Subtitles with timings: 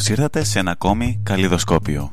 [0.00, 2.12] Καλώς ήρθατε σε ένα ακόμη καλλιδοσκόπιο.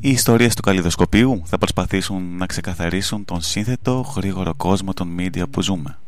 [0.00, 5.62] Οι ιστορίες του καλλιδοσκοπίου θα προσπαθήσουν να ξεκαθαρίσουν τον σύνθετο γρήγορο κόσμο των media που
[5.62, 5.98] ζούμε.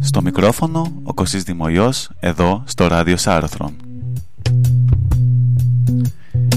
[0.00, 3.76] Στο μικρόφωνο ο Κωσής Δημοϊός, εδώ στο ράδιο Σάρωθρον.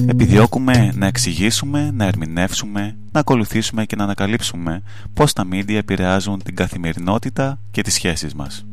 [0.08, 4.82] Επιδιώκουμε να εξηγήσουμε, να ερμηνεύσουμε, να ακολουθήσουμε και να ανακαλύψουμε
[5.14, 8.66] πώς τα media επηρεάζουν την καθημερινότητα και τις σχέσεις μας.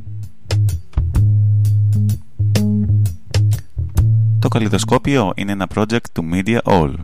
[4.55, 6.95] Καλλιδοσκόπιο είναι ένα project του Media All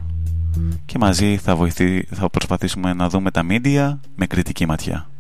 [0.87, 5.11] και μαζί θα, βοηθεί, θα προσπαθήσουμε να δούμε τα media με κριτική ματιά.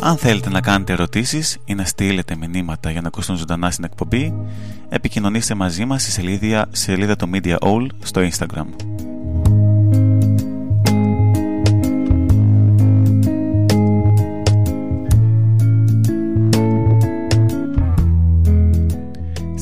[0.00, 4.34] Αν θέλετε να κάνετε ερωτήσεις ή να στείλετε μηνύματα για να ακούσουν ζωντανά στην εκπομπή,
[4.88, 8.91] επικοινωνήστε μαζί μας στη σελίδα, σελίδα του Media All στο Instagram.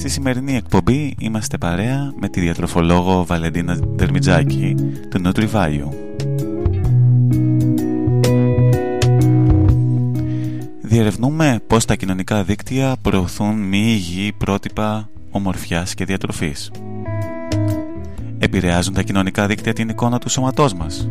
[0.00, 4.74] Στη σημερινή εκπομπή είμαστε παρέα με τη διατροφολόγο Βαλεντίνα Δερμιτζάκη
[5.08, 5.46] του Nutri
[10.82, 16.70] Διερευνούμε πώς τα κοινωνικά δίκτυα προωθούν μη υγιή πρότυπα ομορφιάς και διατροφής.
[18.38, 21.08] Επηρεάζουν τα κοινωνικά δίκτυα την εικόνα του σώματός μας.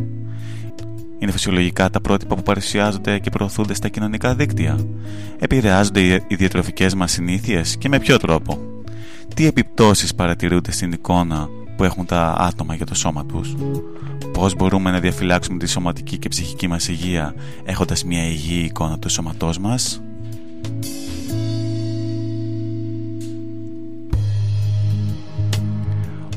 [1.18, 4.78] Είναι φυσιολογικά τα πρότυπα που παρουσιάζονται και προωθούνται στα κοινωνικά δίκτυα.
[5.38, 8.69] Επηρεάζονται οι διατροφικές μας συνήθειες και με ποιο τρόπο;
[9.34, 13.54] Τι επιπτώσεις παρατηρούνται στην εικόνα που έχουν τα άτομα για το σώμα τους;
[14.32, 17.34] Πώς μπορούμε να διαφυλάξουμε τη σωματική και ψυχική μας υγεία
[17.64, 20.02] έχοντας μια υγιή εικόνα του σώματός μας;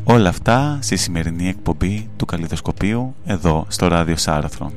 [0.03, 4.71] Όλα αυτά στη σημερινή εκπομπή του Καλλιδοσκοπίου εδώ στο ράδιο Σάρωθρον.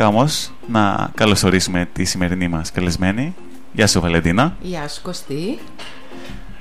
[0.00, 3.34] Αρχικά όμως να καλωσορίσουμε τη σημερινή μας καλεσμένη.
[3.72, 4.56] Γεια σου Βαλεντίνα.
[4.60, 5.58] Γεια σου Κωστή.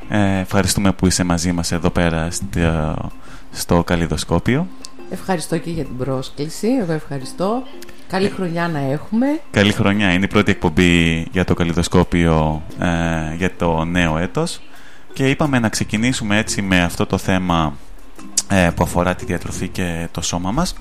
[0.10, 3.12] Ε, ευχαριστούμε που είσαι μαζί μας εδώ πέρα στο,
[3.52, 4.68] στο Καλλιδοσκόπιο.
[5.10, 6.68] Ευχαριστώ και για την πρόσκληση.
[6.68, 7.64] Εγώ ευχαριστώ.
[8.08, 9.40] Καλή χρονιά να έχουμε.
[9.52, 10.14] Καλή χρονιά.
[10.14, 14.60] Είναι η πρώτη εκπομπή για το Καλλιδοσκόπιο ε, για το νέο έτος.
[15.14, 17.78] Και είπαμε να ξεκινήσουμε έτσι με αυτό το θέμα
[18.50, 20.76] ε, που αφορά τη διατροφή και το σώμα μας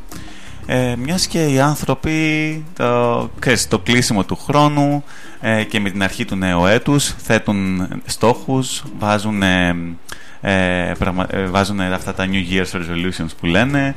[0.67, 3.31] ε, μιας και οι άνθρωποι το,
[3.69, 5.05] το κλείσιμο του χρόνου
[5.41, 9.77] ε, και με την αρχή του νέου έτους θέτουν στόχους, βάζουν, ε,
[10.41, 10.93] ε,
[11.29, 13.95] ε βάζουν αυτά τα New Year's Resolutions που λένε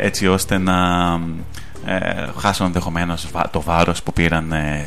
[0.00, 0.74] έτσι ώστε να
[1.90, 4.84] ε, χάσουν ενδεχομένως το βάρος που πήραν ε,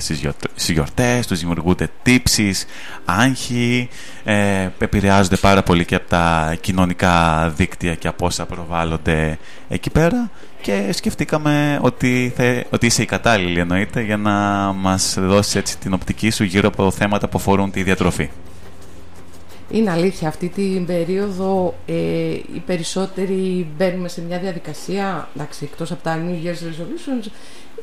[0.56, 2.66] στις γιορτές, τους δημιουργούνται τύψεις,
[3.06, 3.90] άγχη,
[4.24, 9.38] ε, επηρεάζονται πάρα πολύ και από τα κοινωνικά δίκτυα και από όσα προβάλλονται
[9.70, 10.30] εκεί πέρα
[10.62, 14.32] και σκεφτήκαμε ότι, θε, ότι είσαι η κατάλληλη εννοείται για να
[14.74, 18.30] μας δώσεις έτσι την οπτική σου γύρω από θέματα που αφορούν τη διατροφή.
[19.72, 21.94] Είναι αλήθεια, αυτή την περίοδο ε,
[22.32, 27.28] οι περισσότεροι μπαίνουμε σε μια διαδικασία, εντάξει, εκτός από τα New Year's Resolutions,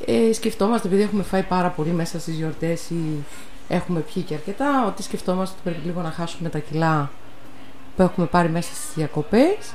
[0.05, 3.23] ε, σκεφτόμαστε, επειδή έχουμε φάει πάρα πολύ μέσα στις γιορτές ή
[3.67, 7.11] έχουμε πιει και αρκετά, ότι σκεφτόμαστε ότι πρέπει λίγο να χάσουμε τα κιλά
[7.95, 9.73] που έχουμε πάρει μέσα στις διακοπές.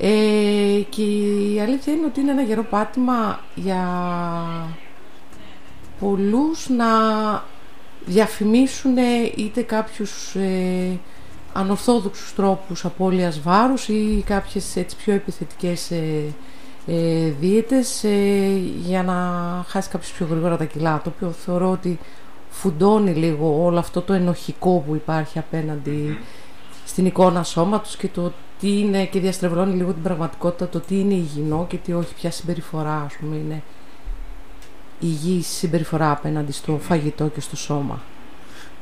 [0.00, 3.86] Ε, και η αλήθεια είναι ότι είναι ένα γερό πάτημα για
[6.00, 6.86] πολλούς να
[8.06, 8.96] διαφημίσουν
[9.36, 10.98] είτε κάποιους ε,
[11.56, 16.34] ανορθόδοξους τρόπους απώλειας βάρους ή κάποιες έτσι πιο επιθετικές ε,
[16.86, 19.14] ε, δίαιτες ε, για να
[19.68, 21.98] χάσει κάποιος πιο γρήγορα τα κιλά το οποίο θεωρώ ότι
[22.50, 26.18] φουντώνει λίγο όλο αυτό το ενοχικό που υπάρχει απέναντι
[26.86, 31.14] στην εικόνα σώματος και το τι είναι και διαστρεβλώνει λίγο την πραγματικότητα το τι είναι
[31.14, 33.62] υγιεινό και τι όχι ποια συμπεριφορά ας πούμε είναι
[35.00, 38.02] υγιής συμπεριφορά απέναντι στο φαγητό και στο σώμα.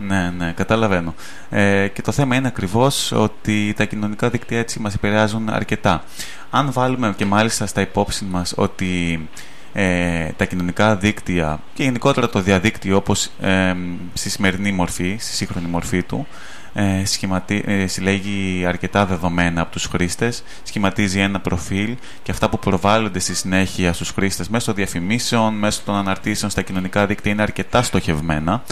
[0.06, 1.14] Ναι, ναι, καταλαβαίνω.
[1.50, 6.04] Ε, και το θέμα είναι ακριβώς ότι τα κοινωνικά δίκτυα έτσι μας επηρεάζουν αρκετά.
[6.50, 9.28] Αν βάλουμε και μάλιστα στα υπόψη μας ότι
[9.72, 13.74] ε, τα κοινωνικά δίκτυα και γενικότερα το διαδίκτυο όπως ε,
[14.12, 16.26] στη σημερινή μορφή, στη σύγχρονη μορφή του
[16.74, 17.62] ε, σχηματι...
[17.66, 23.34] Ε, συλλέγει αρκετά δεδομένα από τους χρήστες, σχηματίζει ένα προφίλ και αυτά που προβάλλονται στη
[23.34, 28.62] συνέχεια στους χρήστες μέσω διαφημίσεων, μέσω των αναρτήσεων στα κοινωνικά δίκτυα είναι αρκετά στοχευμένα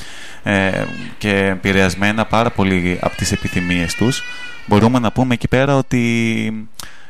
[0.43, 0.85] ε,
[1.19, 4.23] και επηρεασμένα πάρα πολύ από τις επιθυμίες τους.
[4.67, 6.69] Μπορούμε να πούμε εκεί πέρα ότι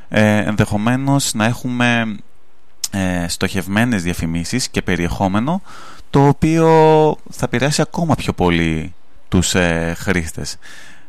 [0.08, 2.16] ε, ενδεχομένως να έχουμε
[2.90, 5.62] ε, στοχευμένες διαφημίσεις και περιεχόμενο
[6.10, 6.66] το οποίο
[7.30, 8.94] θα επηρεάσει ακόμα πιο πολύ
[9.30, 10.56] τους ε, χρήστες.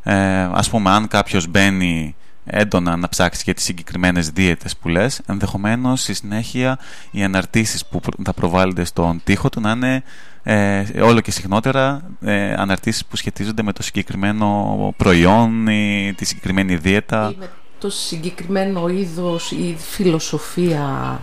[0.03, 2.15] Ε, ας πούμε αν κάποιος μπαίνει
[2.45, 6.79] έντονα να ψάξει για τις συγκεκριμένες δίαιτες που λες ενδεχομένως στη συνέχεια
[7.11, 10.03] οι αναρτήσεις που θα προβάλλονται στον τοίχο του να είναι
[10.43, 16.75] ε, όλο και συχνότερα ε, αναρτήσεις που σχετίζονται με το συγκεκριμένο προϊόν ή τη συγκεκριμένη
[16.75, 21.19] δίαιτα ή με το συγκεκριμένο είδος ή φιλοσοφία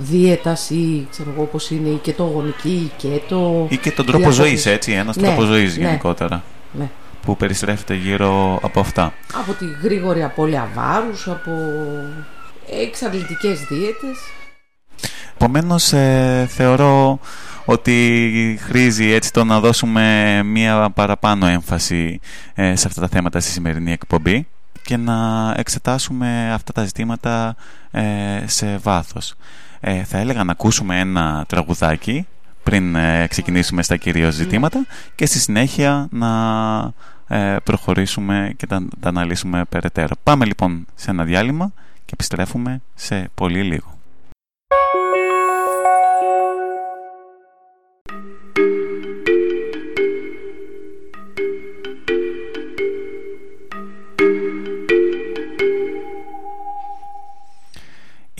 [0.00, 3.66] δίαιτας ή ξέρω εγώ πώς είναι η κετογονική ή κέτο.
[3.70, 6.42] Ή και τον τρόπο ζωής έτσι ένας ναι, τρόπος ζωής ναι, γενικότερα
[6.72, 6.90] ναι.
[7.22, 9.12] που περιστρέφεται γύρω από αυτά.
[9.32, 11.50] Από τη γρήγορη απώλεια βάρους από
[12.82, 14.18] εξαντλητικές δίαιτες.
[15.34, 17.18] Επομένως, ε, θεωρώ
[17.64, 22.20] ότι χρήζει έτσι το να δώσουμε μία παραπάνω έμφαση
[22.54, 24.46] ε, σε αυτά τα θέματα στη σημερινή εκπομπή
[24.82, 25.14] και να
[25.56, 27.56] εξετάσουμε αυτά τα ζητήματα
[27.90, 28.02] ε,
[28.46, 29.34] σε βάθος.
[29.80, 32.26] Ε, θα έλεγα να ακούσουμε ένα τραγουδάκι
[32.62, 32.96] πριν
[33.28, 36.30] ξεκινήσουμε στα κυρίως ζητήματα και στη συνέχεια να
[37.64, 40.14] προχωρήσουμε και τα, τα αναλύσουμε περαιτέρω.
[40.22, 41.72] Πάμε λοιπόν σε ένα διάλειμμα
[42.04, 43.98] και επιστρέφουμε σε πολύ λίγο.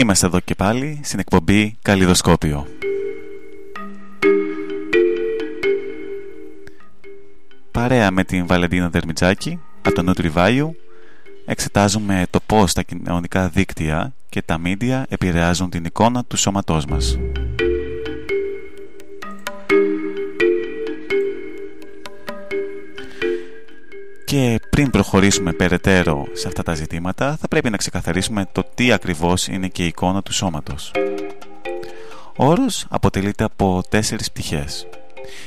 [0.01, 2.67] Είμαστε εδώ και πάλι στην εκπομπή Καλλιδοσκόπιο.
[7.71, 10.77] Παρέα με την Βαλεντίνα Δερμιτζάκη από το Νούτριβάιου
[11.47, 17.19] εξετάζουμε το πώς τα κοινωνικά δίκτυα και τα μίντια επηρεάζουν την εικόνα του σώματός μας.
[24.31, 29.47] Και πριν προχωρήσουμε περαιτέρω σε αυτά τα ζητήματα, θα πρέπει να ξεκαθαρίσουμε το τι ακριβώς
[29.47, 30.93] είναι και η εικόνα του σώματος.
[32.37, 34.89] Ο όρος αποτελείται από τέσσερις πτυχές.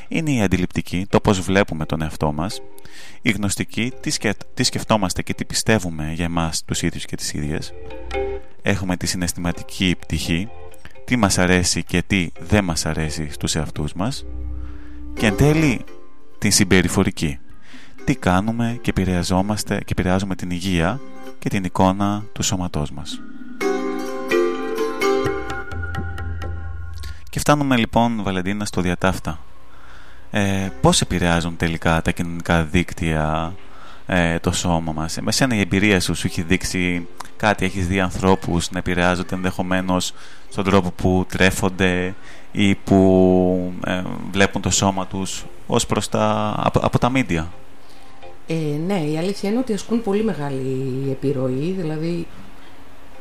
[0.08, 2.62] Είναι η αντιληπτική, το πώς βλέπουμε τον εαυτό μας,
[3.22, 3.92] η γνωστική,
[4.54, 7.74] τι σκεφτόμαστε και τι πιστεύουμε για εμάς τους ίδιους και τις ίδιες.
[8.62, 10.48] Έχουμε τη συναισθηματική πτυχή,
[11.06, 14.26] τι μας αρέσει και τι δεν μας αρέσει στους εαυτούς μας.
[15.14, 15.86] Και εν τέλει
[16.38, 17.38] την συμπεριφορική,
[18.06, 21.00] τι κάνουμε και επηρεαζόμαστε και επηρεάζουμε την υγεία
[21.40, 23.22] και την εικόνα του σώματός μας.
[27.30, 29.40] Και φτάνουμε λοιπόν, Βαλεντίνα, στο διατάφτα.
[30.32, 33.54] Ε, πώς επηρεάζουν τελικά τα κοινωνικά δίκτυα
[34.06, 37.08] ε, το σώμα μας; Με σένα η εμπειρία σου σου έχει δείξει
[37.38, 40.14] κάτι, έχεις δει ανθρώπους να επηρεάζονται ενδεχομένως
[40.50, 42.14] στον τρόπο που τρέφονται
[42.52, 44.02] ή που ε,
[44.32, 47.52] βλέπουν το σώμα τους ως προς τα, από, από τα μίντια.
[48.48, 48.54] Ε,
[48.86, 52.28] ναι, η αλήθεια είναι ότι ασκούν πολύ μεγάλη επιρροή, δηλαδή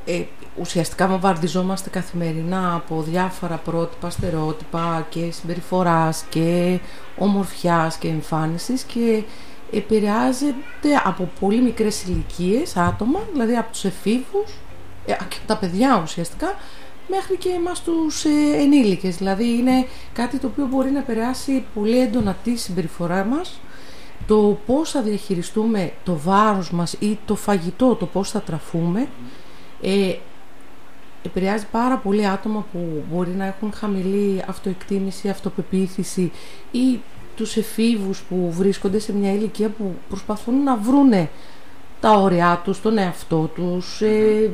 [0.04, 0.22] ε,
[0.60, 6.78] ουσιαστικά βομβαρδιζόμαστε καθημερινά από διάφορα πρότυπα, στερεότυπα και συμπεριφοράς και
[7.18, 9.22] ομορφιάς και εμφάνισης και
[9.72, 14.52] επηρεάζεται από πολύ μικρές ηλικίες άτομα, δηλαδή από τους εφήβους
[15.06, 16.56] ε, και από τα παιδιά ουσιαστικά
[17.08, 19.16] μέχρι και εμάς τους ε, ενήλικες.
[19.16, 23.60] Δηλαδή είναι κάτι το οποίο μπορεί να επηρεάσει πολύ έντονα τη συμπεριφορά μας
[24.26, 29.08] το πώς θα διαχειριστούμε το βάρος μας ή το φαγητό, το πώς θα τραφούμε,
[29.82, 30.14] ε,
[31.22, 36.32] επηρεάζει πάρα πολύ άτομα που μπορεί να έχουν χαμηλή αυτοεκτίμηση, αυτοπεποίθηση
[36.70, 37.00] ή
[37.36, 41.30] τους εφήβους που βρίσκονται σε μια ηλικία που προσπαθούν να βρούνε
[42.00, 44.00] τα όρια τους, τον εαυτό τους.
[44.00, 44.50] Ε,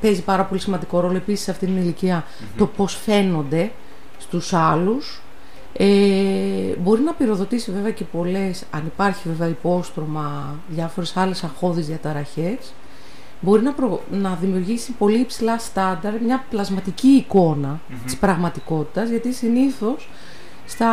[0.00, 2.24] παίζει πάρα πολύ σημαντικό ρόλο επίσης σε αυτήν την ηλικια
[2.56, 3.72] το πώς φαίνονται
[4.18, 5.21] στους άλλους
[5.76, 5.86] ε,
[6.78, 12.72] μπορεί να πυροδοτήσει βέβαια και πολλές, αν υπάρχει βέβαια υπόστρωμα, διάφορες άλλες αχώδεις διαταραχές,
[13.40, 13.74] μπορεί να,
[14.10, 17.94] να δημιουργήσει πολύ υψηλά στάνταρ, μια πλασματική εικόνα mm-hmm.
[18.04, 20.08] της πραγματικότητας, γιατί συνήθως
[20.66, 20.90] στα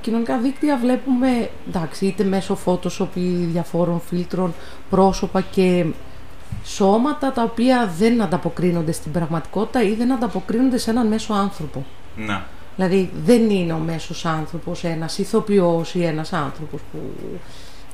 [0.00, 4.54] κοινωνικά δίκτυα βλέπουμε, εντάξει, είτε μέσω Photoshop ή διαφόρων φίλτρων,
[4.90, 5.86] πρόσωπα και
[6.64, 11.84] σώματα τα οποία δεν ανταποκρίνονται στην πραγματικότητα ή δεν ανταποκρίνονται σε έναν μέσο άνθρωπο.
[12.16, 12.46] Να.
[12.76, 16.98] Δηλαδή δεν είναι ο μέσος άνθρωπος ένας ηθοποιός ή ένας άνθρωπος που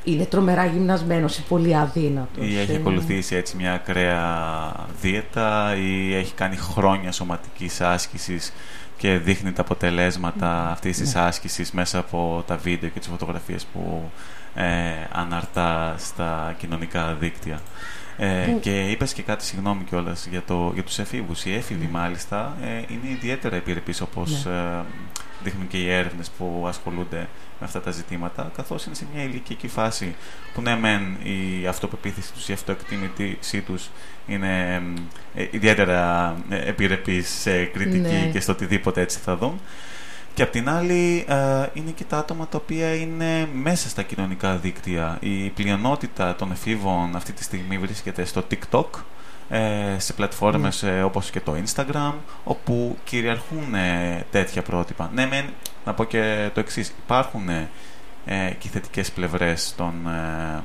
[0.05, 2.47] είναι τρομερά γυμνασμένος ή πολύ αδύνατος.
[2.47, 8.53] Ή έχει ακολουθήσει έτσι μια ακραία δίαιτα ή έχει κάνει χρόνια σωματικής άσκησης
[8.97, 10.71] και δείχνει τα αποτελέσματα ναι.
[10.71, 11.21] αυτής της ναι.
[11.21, 14.11] άσκησης μέσα από τα βίντεο και τις φωτογραφίες που
[14.55, 14.65] ε,
[15.13, 17.61] αναρτά στα κοινωνικά δίκτυα.
[18.19, 21.45] Ε, και είπες και κάτι, συγγνώμη κιόλας για, το, για τους εφήβους.
[21.45, 24.83] Οι έφηβοι μάλιστα ε, είναι ιδιαίτερα επιρρεπείς όπως ναι.
[25.43, 27.29] δείχνουν και οι έρευνες που ασχολούνται
[27.61, 30.15] με αυτά τα ζητήματα, καθώς είναι σε μια ηλικιακή φάση
[30.55, 33.91] που ναι μεν η αυτοπεποίθηση τους, η αυτοεκτίμησή τους
[34.27, 34.83] είναι
[35.35, 38.31] ε, ιδιαίτερα ε, επιρρεπής σε κριτική Ναι.
[38.33, 39.61] και στο οτιδήποτε έτσι θα δουν.
[40.37, 44.57] Και απ' την άλλη ε, είναι και τα άτομα τα οποία είναι μέσα στα κοινωνικά
[44.57, 45.17] δίκτυα.
[45.21, 48.85] Η πλειονότητα των εφήβων αυτή τη στιγμή βρίσκεται στο TikTok,
[49.49, 52.13] ε, σε πλατφόρμες ε, όπως και το Instagram,
[52.45, 55.11] όπου κυριαρχούν ε, τέτοια πρότυπα.
[55.15, 55.45] Ναι, μεν,
[55.85, 56.93] να πω και το εξής.
[57.05, 60.63] Υπάρχουν ε, και θετικές πλευρές των ε,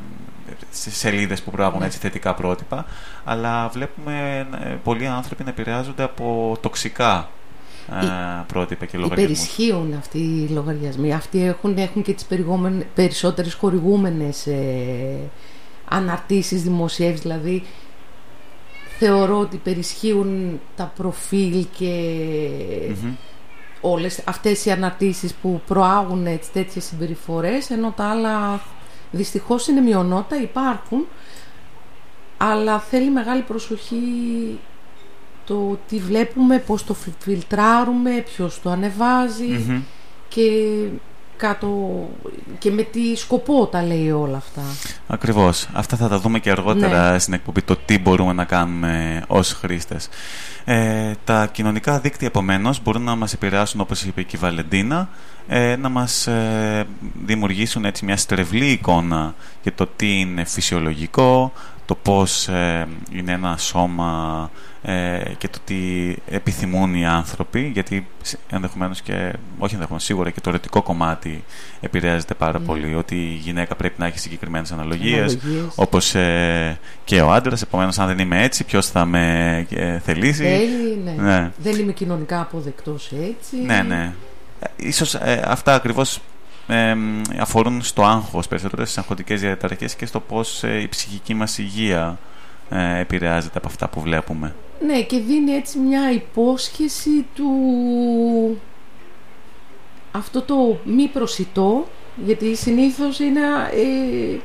[0.72, 1.86] σε- σελίδες που προάγουν Ναι.
[1.86, 2.86] έτσι θετικά πρότυπα,
[3.24, 7.30] αλλά βλέπουμε ε, πολλοί άνθρωποι να επηρεάζονται από τοξικά
[7.90, 9.40] ε, πρότυπα και λογαριασμούς.
[9.40, 11.14] Υπερισχύουν αυτοί οι λογαριασμοί.
[11.14, 15.18] Αυτοί έχουν, έχουν και τις περιγόμενες- περισσότερες χορηγούμενες ε,
[15.90, 17.22] αναρτήσεις, δημοσιεύσεις.
[17.22, 17.64] Δηλαδή,
[18.98, 21.94] θεωρώ ότι υπερισχύουν τα προφίλ και
[23.02, 23.14] Μμμ.
[23.82, 28.62] όλες αυτές οι αναρτήσεις που προάγουν έτσι, τέτοιες συμπεριφορές, ενώ τα άλλα
[29.12, 31.08] δυστυχώς είναι μειονότητα, υπάρχουν,
[32.38, 33.98] αλλά θέλει μεγάλη προσοχή
[35.52, 39.82] το τι βλέπουμε, πώς το φι- φιλτράρουμε, ποιος το ανεβάζει Μμμ.
[40.28, 40.42] και,
[41.38, 41.70] κάτω,
[42.60, 44.62] και με τι σκοπό τα λέει όλα αυτά.
[45.08, 45.68] Ακριβώς.
[45.74, 47.20] Αυτά θα τα δούμε και αργότερα Ναι.
[47.20, 50.10] στην εκπομπή, το τι μπορούμε να κάνουμε ως χρήστες.
[50.66, 55.10] Ε, τα κοινωνικά δίκτυα, επομένως, μπορούν να μας επηρεάσουν, όπως είπε και η Βαλεντίνα,
[55.48, 56.86] ε, να μας ε,
[57.26, 61.52] δημιουργήσουν έτσι μια στρεβλή εικόνα για το τι είναι φυσιολογικό,
[61.92, 64.50] το πώς ε, είναι ένα σώμα
[64.82, 65.76] ε, και το τι
[66.30, 69.14] επιθυμούν οι άνθρωποι, γιατί σ- ενδεχομένως και,
[69.58, 71.44] όχι ενδεχομένως, σίγουρα και το ερωτικό κομμάτι
[71.82, 72.66] επηρεάζεται πάρα Ναι.
[72.66, 75.74] πολύ, ότι η γυναίκα πρέπει να έχει συγκεκριμένες αναλογίες, Αναλογίες.
[75.76, 80.44] όπως ε, και ο άντρας, επομένως αν δεν είμαι έτσι, ποιος θα με ε, θελήσει.
[80.44, 81.12] Θέλει, ναι.
[81.24, 81.52] Ναι.
[81.58, 83.56] Δεν είμαι κοινωνικά αποδεκτός έτσι.
[83.66, 84.14] Ναι, ναι.
[84.60, 86.20] Ε, Ίσως ε, αυτά ακριβώς
[86.72, 91.34] ε, μ, αφορούν στο άγχος περισσότερο, στις αγχωτικές διαταραχές και στο πώς ε, η ψυχική
[91.34, 92.18] μας υγεία
[92.70, 94.56] ε, επηρεάζεται από αυτά που βλέπουμε.
[94.86, 97.48] Ναι, και δίνει έτσι μια υπόσχεση του
[100.12, 101.88] αυτό το μη προσιτό,
[102.26, 103.40] γιατί συνήθως είναι
[103.74, 104.38] ε,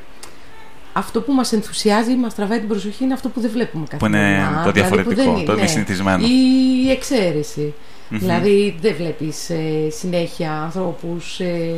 [0.92, 4.18] αυτό που μας ενθουσιάζει, μας τραβάει την προσοχή, είναι αυτό που δεν βλέπουμε Που είναι
[4.18, 4.62] καθημερινά.
[4.64, 6.26] το δηλαδή που διαφορετικό, δεν το είναι- μη συνηθισμένο.
[6.26, 7.74] Η εξαίρεση.
[8.08, 8.18] Μμμ.
[8.18, 11.74] Δηλαδή δεν βλέπεις ε, συνέχεια ανθρώπους ε,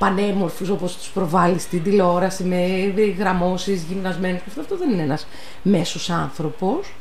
[0.00, 5.26] πανέμορφους όπως τους προβάλλεις στην τηλεόραση με γραμμώσεις, γυμνασμένους και αυτό, αυτό δεν είναι ένας
[5.62, 6.92] μέσος άνθρωπος.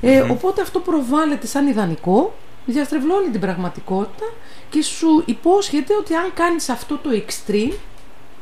[0.00, 0.30] Ε, Μμμ.
[0.30, 2.34] Οπότε αυτό προβάλλεται σαν ιδανικό,
[2.66, 4.24] διαστρεβλώνει την πραγματικότητα
[4.70, 7.72] και σου υπόσχεται ότι αν κάνεις αυτό το extreme,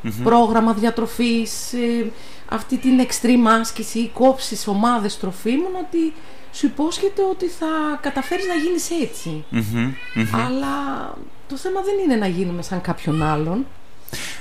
[0.02, 0.22] Μμμ.
[0.22, 2.10] πρόγραμμα διατροφής, ε,
[2.48, 6.12] αυτή την extreme άσκηση ή κόψεις ομάδες τροφίμων, ότι
[6.52, 7.66] σου υπόσχεται ότι θα
[8.00, 9.44] καταφέρεις να γίνεις έτσι.
[9.50, 10.40] Μμμ, μμμ.
[10.46, 10.74] Αλλά
[11.48, 13.66] το θέμα δεν είναι να γίνουμε σαν κάποιον άλλον.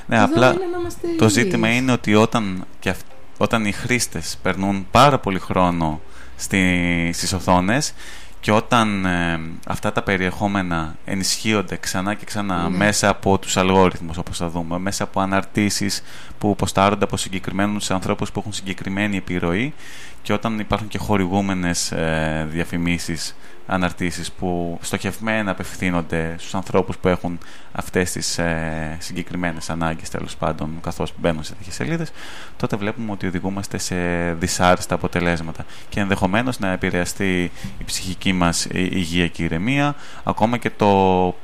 [0.05, 1.31] Ναι, Εδώ απλά είναι να είμαστε το υγιείς.
[1.31, 3.05] ζήτημα είναι ότι όταν, και αυ-
[3.37, 6.01] όταν οι χρήστες περνούν πάρα πολύ χρόνο
[6.35, 7.93] στη, στις οθόνες
[8.41, 12.77] και όταν ε, αυτά τα περιεχόμενα ενισχύονται ξανά και ξανά Ναι.
[12.77, 16.03] μέσα από τους αλγόριθμους όπως θα δούμε, μέσα από αναρτήσεις
[16.37, 19.73] που ποστάρονται από συγκεκριμένους ανθρώπους που έχουν συγκεκριμένη επιρροή
[20.21, 23.35] και όταν υπάρχουν και χορηγούμενες ε, διαφημίσεις
[23.71, 27.37] αναρτήσεις που στοχευμένα απευθύνονται στους ανθρώπους που έχουν
[27.71, 32.11] αυτές τις ε, συγκεκριμένες ανάγκες τέλος πάντων καθώς μπαίνουν σε τέτοιες σελίδες
[32.57, 33.95] τότε βλέπουμε ότι οδηγούμαστε σε
[34.33, 40.57] δυσάρεστα αποτελέσματα και ενδεχομένως να επηρεαστεί η ψυχική μας η- υγεία και η ηρεμία ακόμα
[40.57, 41.35] και το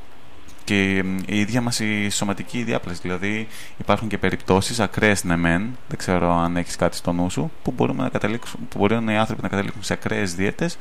[0.66, 0.96] και
[1.26, 2.98] η ίδια μας η σωματική διάπλαση.
[3.02, 7.50] Δηλαδή υπάρχουν και περιπτώσεις ακραίες ναι μεν, δεν ξέρω αν έχεις κάτι στο νου σου,
[7.62, 10.78] που, μπορούμε να καταλήξουν, που μπορεί οι άνθρωποι να καταλήξουν σε ακραίες δίαιτες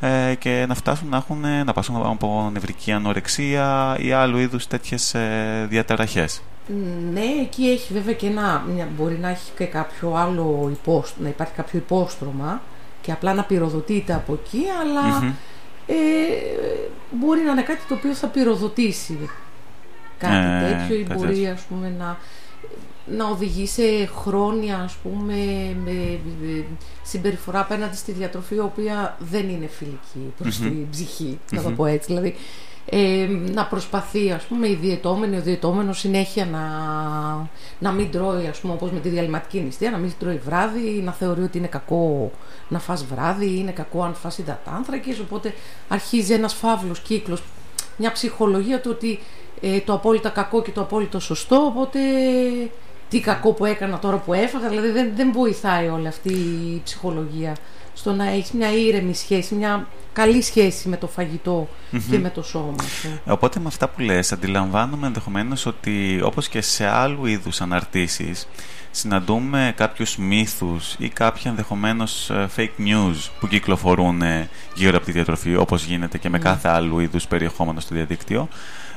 [0.00, 5.14] ε, και να φτάσουν να, έχουν, να πάσουν από νευρική ανορεξία ή άλλου είδους τέτοιες
[5.14, 6.42] ε, διαταραχές.
[7.12, 11.28] Ναι, εκεί έχει βέβαια και ένα, μια- μπορεί να έχει και κάποιο άλλο υπόστρωμα, να
[11.28, 12.60] υπάρχει κάποιο υπόστρωμα
[13.00, 15.32] και απλά να πυροδοτείται από εκεί, αλλά Μμμ.
[15.86, 15.94] Ε,
[17.10, 19.30] μπορεί να είναι κάτι το οποίο θα πυροδοτήσει
[20.18, 21.52] κάτι Ε, τέτοιο ή κάτι μπορεί τέτοιο.
[21.52, 22.18] ας πούμε να,
[23.06, 25.34] να οδηγεί σε χρόνια ας πούμε
[25.84, 26.64] με, με
[27.02, 30.68] συμπεριφορά απέναντι στη διατροφή η οποία δεν είναι φιλική προς Μμμ.
[30.68, 31.76] την ψυχή, να το Μμμ.
[31.76, 32.06] πω έτσι.
[32.14, 32.34] Δηλαδή
[32.88, 36.60] ε, να προσπαθεί ας πούμε η διαιτώμενη, ο διαιτώμενος συνέχεια να,
[37.78, 41.12] να μην τρώει ας πούμε όπως με τη διαλυματική νηστεία, να μην τρώει βράδυ, να
[41.12, 42.30] θεωρεί ότι είναι κακό
[42.68, 45.54] να φας βράδυ, είναι κακό αν φας υδατάνθρακες, οπότε
[45.88, 47.42] αρχίζει ένας φαύλος κύκλος,
[47.96, 49.18] μια ψυχολογία του ότι
[49.60, 51.98] ε, το απόλυτα κακό και το απόλυτο σωστό, οπότε
[53.08, 54.68] τι κακό που έκανα τώρα που έφαγα.
[54.68, 57.56] Δηλαδή δεν, δεν βοηθάει όλη αυτή η ψυχολογία
[57.96, 61.68] στο να έχεις μια ήρεμη σχέση, μια καλή σχέση με το φαγητο
[62.10, 63.20] και με το σώμα σου.
[63.26, 68.48] Οπότε με αυτά που λες αντιλαμβάνομαι ενδεχομένως ότι όπως και σε άλλου είδους αναρτήσεις
[68.90, 75.12] συναντούμε κάποιους μύθους ή κάποια ενδεχομένως ε, fake news που κυκλοφορούν ε, γύρω από τη
[75.12, 76.44] διατροφή όπως γίνεται και με ναι.
[76.44, 78.48] κάθε άλλου είδους περιεχόμενο στο διαδίκτυο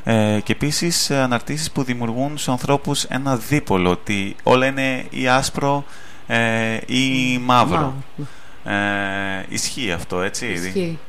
[0.04, 5.84] ε, και επίσης αναρτήσεις που δημιουργούν στους ανθρώπους ένα δίπολο ότι όλα είναι ή άσπρο
[6.86, 7.94] ή μαύρο.
[8.70, 10.48] Ε, ισχύει αυτό, έτσι.
[10.48, 11.00] Ισχύει.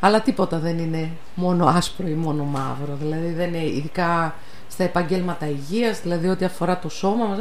[0.00, 2.96] Αλλά τίποτα δεν είναι μόνο άσπρο ή μόνο μαύρο.
[3.00, 4.34] Δηλαδή δεν είναι ειδικά
[4.68, 7.38] στα επαγγέλματα υγείας, δηλαδή ό,τι αφορά το σώμα μας,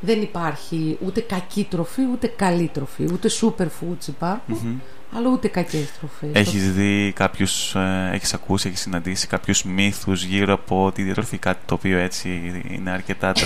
[0.00, 4.82] δεν υπάρχει ούτε κακή τροφή, ούτε καλή τροφή, ούτε superfoods υπάρχουν,
[5.16, 6.30] αλλά ούτε κακές τροφές.
[6.32, 11.60] Έχεις δει κάποιους, ε, έχεις ακούσει, έχεις συναντήσει κάποιους μύθους γύρω από τη διατροφή, κάτι
[11.66, 13.38] το οποίο έτσι είναι αρκετά 38...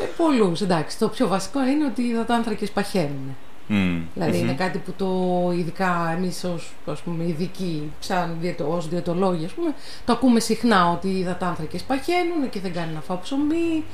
[0.00, 0.98] ε, πολλούς, εντάξει.
[0.98, 3.36] Το πιο βασικό είναι ότι οι υδατάνθρακες παχαίνουν.
[3.72, 4.02] Mm.
[4.14, 5.08] δηλαδη είναι κάτι που το
[5.56, 9.74] ειδικά εμείς ως ας πούμε, ειδικοί, σαν διαιτο, ως διαιτολόγοι, ας πούμε,
[10.04, 13.84] το ακούμε συχνά ότι οι υδατάνθρακες παχαίνουν και δεν κάνει να φάω ψωμί,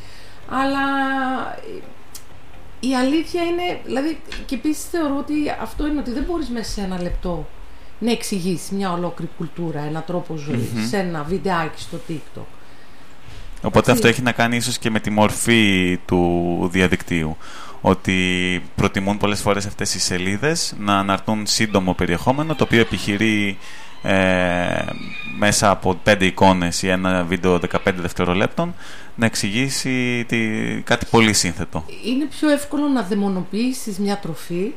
[0.49, 0.81] αλλά
[2.81, 6.81] η αλήθεια είναι, δηλαδή, και επίσης θεωρώ ότι αυτό είναι ότι δεν μπορείς μέσα σε
[6.81, 7.47] ένα λεπτό
[7.99, 10.35] να εξηγήσεις μια ολόκληρη κουλτούρα, ένα τρόπο
[10.89, 12.43] σε ένα βιντεάκι στο TikTok.
[13.63, 17.37] Οπότε αυτό έχει να κάνει ίσως και με τη μορφή του διαδικτύου
[17.81, 23.59] ότι προτιμούν πολλές φορές αυτές οι σελίδες να αναρτούν σύντομο περιεχόμενο το οποίο επιχειρεί
[24.03, 24.85] ε,
[25.39, 28.75] μέσα από πέντε εικόνες ή ένα βίντεο 15 δευτερολέπτων
[29.15, 30.39] να εξηγήσει τι,
[30.85, 31.85] κάτι πολύ σύνθετο.
[32.05, 34.73] Είναι πιο εύκολο να δαιμονοποιήσεις μια τροφή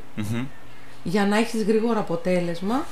[1.03, 2.85] για να έχεις γρήγορο αποτέλεσμα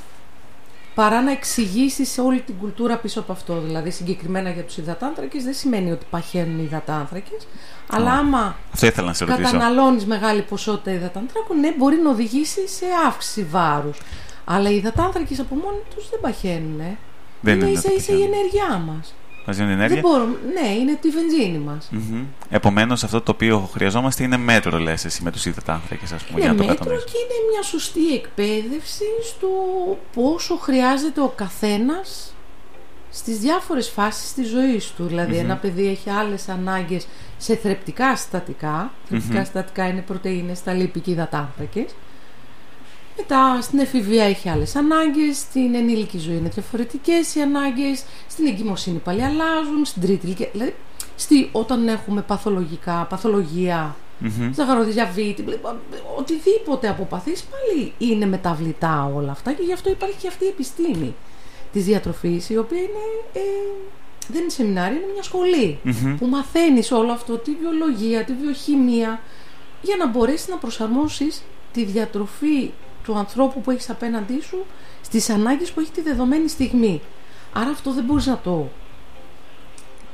[0.98, 3.60] παρά να εξηγήσεις όλη την κουλτούρα πίσω από αυτό.
[3.60, 7.48] Δηλαδή, συγκεκριμένα για τους υδατάνθρακες, δεν σημαίνει ότι παχαίνουν οι υδατάνθρακες,
[7.88, 8.56] αλλά άμα
[9.26, 13.98] καταναλώνεις μεγάλη ποσότητα υδατάνθρακων, ναι, μπορεί να οδηγήσει σε αύξηση βάρους.
[14.46, 16.98] Αλλά οι υδατάνθρακες από μόνοι τους δεν παχαίνουν.
[17.42, 19.14] Δεν είναι ίσα ίσα η ενέργειά μας.
[19.48, 20.02] Μας δίνουν ενέργεια.
[20.02, 20.38] Δεν μπορούμε.
[20.54, 21.90] Ναι, είναι τη βενζίνη μας.
[21.94, 22.24] Mm-hmm.
[22.50, 26.42] Επομένως, αυτό το οποίο χρειαζόμαστε είναι μέτρο, λες εσύ, με τους υδατάνθρακες, ας πούμε.
[26.42, 29.48] Είναι μέτρο και είναι μια σωστή εκπαίδευση στο
[30.14, 32.34] πόσο χρειάζεται ο καθένας
[33.10, 35.06] στις διάφορες φάσεις της ζωής του.
[35.08, 37.08] δηλαδη ένα παιδί έχει άλλες ανάγκες
[37.38, 38.92] σε θρεπτικά συστατικά.
[39.10, 41.96] Θρεπτικά συστατικά είναι πρωτενε, τα λίπη και υδατάνθρακες.
[43.18, 48.98] Μετά στην εφηβεία έχει άλλες ανάγκες, στην ενήλικη ζωή είναι διαφορετικές οι ανάγκες, στην εγκυμοσύνη
[48.98, 50.50] πάλι αλλάζουν, στην τρίτη ηλικία.
[50.52, 50.76] Δηλαδή,
[51.16, 54.50] στη, όταν έχουμε παθολογικά, παθολογία, mm-hmm.
[54.54, 55.46] ζαχαροδιαβήτη,
[56.18, 61.16] οτιδήποτε αποπαθείς πάλι είναι μεταβλητά όλα αυτά και γι' αυτό υπάρχει και αυτή η επιστήμη
[61.72, 63.40] της διατροφής η οποία είναι, ε,
[64.28, 65.80] δεν είναι σεμινάρια, είναι μια σχολη
[66.20, 69.20] που μαθαίνεις όλο αυτό, τη βιολογία, τη βιοχημία
[69.82, 72.72] για να μπορέσεις να προσαρμόσεις τη διατροφή
[73.08, 74.66] του ανθρώπου που έχεις απέναντί σου
[75.02, 77.02] στις ανάγκες που έχει τη δεδομένη στιγμή.
[77.54, 78.70] Άρα αυτό δεν μπορείς να το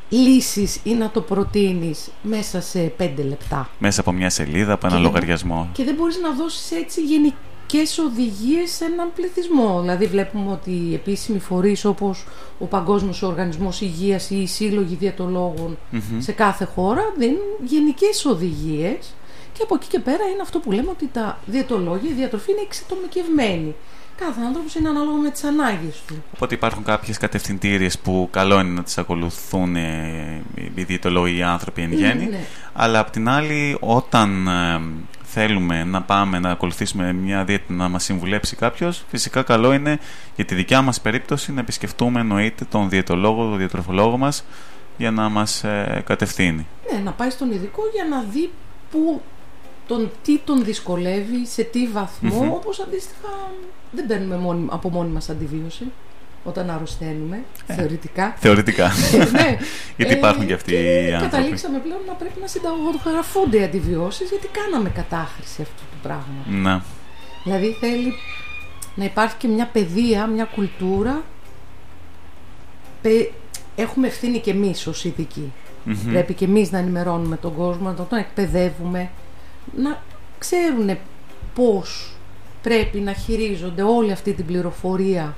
[0.09, 3.69] λύσεις ή να το προτείνεις μέσα σε πέντε λεπτά.
[3.79, 5.69] Μέσα από μια σελίδα, από ένα λογαριασμό.
[5.73, 9.81] Και δεν μπορείς να δώσεις έτσι γενικές οδηγίες σε έναν πληθυσμό.
[9.81, 12.25] Δηλαδή βλέπουμε ότι οι επίσημοι φορείς όπως
[12.59, 15.13] ο Παγκόσμιος Οργανισμός Υγείας ή οι σύλλογοι
[16.17, 19.13] σε κάθε χώρα δίνουν γενικές οδηγίες
[19.53, 22.61] και από εκεί και πέρα είναι αυτό που λέμε ότι τα διαιτολόγια, η διατροφή είναι
[22.61, 23.75] εξατομικευμένη.
[24.17, 26.23] Κάθε άνθρωπος είναι ανάλογο με τις ανάγκες του.
[26.33, 31.91] Οπότε υπάρχουν κάποιες κατευθυντήριες που καλό είναι να τις ακολουθούν οι διαιτολόγοι, οι άνθρωποι εν
[31.93, 32.25] γέννη.
[32.25, 32.39] Ναι.
[32.73, 34.81] Αλλά απ' την άλλη, όταν ε,
[35.23, 39.99] θέλουμε να πάμε να ακολουθήσουμε μια δίαιτα να μας συμβουλέψει κάποιος, φυσικά καλό είναι
[40.35, 44.45] για τη δικιά μας περίπτωση να επισκεφτούμε εννοείται τον διαιτολόγο, τον διατροφολόγο μας
[44.97, 46.67] για να μας ε, κατευθύνει.
[46.91, 48.51] Ναι, να πάει στον ειδικό για να δει
[48.91, 49.21] πού
[49.87, 52.55] τον τι τον δυσκολεύει, σε τι βαθμό, mm-hmm.
[52.55, 53.51] όπως αντίστοιχα
[53.91, 55.91] δεν παίρνουμε μόνοι, από μόνοι μας αντιβίωση
[56.43, 58.35] όταν αρρωσταίνουμε, ε, θεωρητικά.
[58.37, 58.91] Θεωρητικά.
[59.31, 59.57] ναι.
[59.97, 61.35] γιατί υπάρχουν και αυτοί και οι άνθρωποι.
[61.35, 66.45] Καταλήξαμε πλέον να πρέπει να συνταγογραφούνται οι αντιβιώσεις γιατί κάναμε κατάχρηση αυτού του πράγματος.
[66.47, 66.83] Να.
[67.43, 68.13] Δηλαδή θέλει
[68.95, 71.23] να υπάρχει και μια παιδεία, μια κουλτούρα.
[73.75, 75.51] Έχουμε ευθύνη και εμείς ως ειδικοί.
[75.87, 76.09] Mm-hmm.
[76.11, 79.09] Πρέπει και εμείς να ενημερώνουμε τον κόσμο, να τον εκπαιδεύουμε,
[79.77, 80.01] να
[80.37, 80.97] ξέρουν
[81.55, 82.13] πώς
[82.61, 85.35] πρέπει να χειρίζονται όλη αυτή την πληροφορία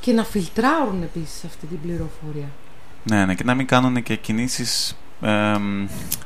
[0.00, 2.48] και να φιλτράρουν επίσης αυτή την πληροφορία.
[3.04, 5.54] Ναι, ναι, και να μην κάνουν και κινήσεις ε,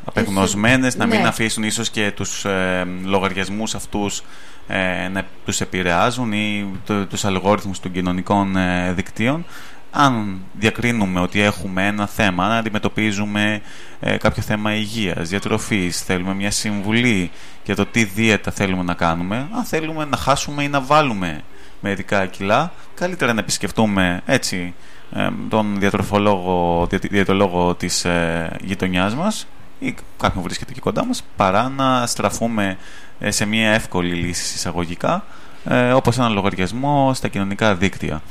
[0.04, 1.28] απεγνωσμένες, να μην ναι.
[1.28, 4.22] αφήσουν ίσως και τους ε, λογαριασμούς αυτούς
[4.66, 9.44] ε, να τους επηρεάζουν ή το, τους αλγόριθμους των κοινωνικών ε, δικτύων
[9.90, 13.60] αν διακρίνουμε ότι έχουμε ένα θέμα, αν αντιμετωπίζουμε
[14.00, 17.30] ε, κάποιο θέμα υγείας, διατροφής, θέλουμε μια συμβουλή
[17.64, 21.42] για το τι δίαιτα θέλουμε να κάνουμε, αν θέλουμε να χάσουμε ή να βάλουμε
[21.80, 24.74] μερικά κιλά, καλύτερα να επισκεφτούμε έτσι
[25.12, 29.46] ε, τον διατροφολόγο, διαιτολόγο της ε, γειτονιάς μας
[29.78, 32.76] ή κάποιον βρίσκεται εκεί κοντά μας, παρά να στραφούμε
[33.18, 35.24] ε, σε μια εύκολη λύση εισαγωγικά,
[35.64, 38.22] ε, όπως ένα λογαριασμό στα κοινωνικά δίκτυα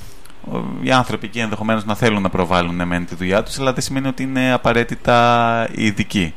[0.82, 4.08] οι άνθρωποι εκεί ενδεχομένως να θέλουν να προβάλλουν μεν τη δουλειά τους, αλλά δεν σημαίνει
[4.08, 6.34] ότι είναι απαραίτητα ειδικοί.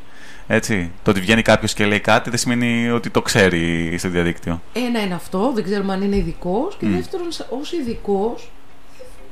[0.47, 0.91] Έτσι.
[1.03, 4.61] Το ότι βγαίνει κάποιος και λέει κάτι δεν σημαίνει ότι το ξέρει στο διαδίκτυο.
[4.73, 6.77] Ένα είναι αυτό, δεν ξέρουμε αν είναι ειδικός.
[6.79, 6.89] Και mm.
[6.89, 8.51] δεύτερον, ως ειδικός,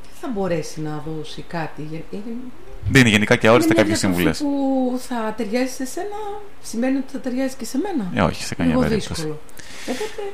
[0.03, 2.03] δεν θα μπορέσει να δώσει κάτι.
[2.89, 4.37] Δίνει γενικά και αόριστα κάποιες συμβουλές.
[4.37, 6.17] που θα ταιριάζει σε σένα,
[6.61, 8.11] σημαίνει ότι θα ταιριάζει και σε μένα.
[8.13, 9.33] Ε, όχι, σε καμία περίπτωση.
[9.87, 10.33] Οπότε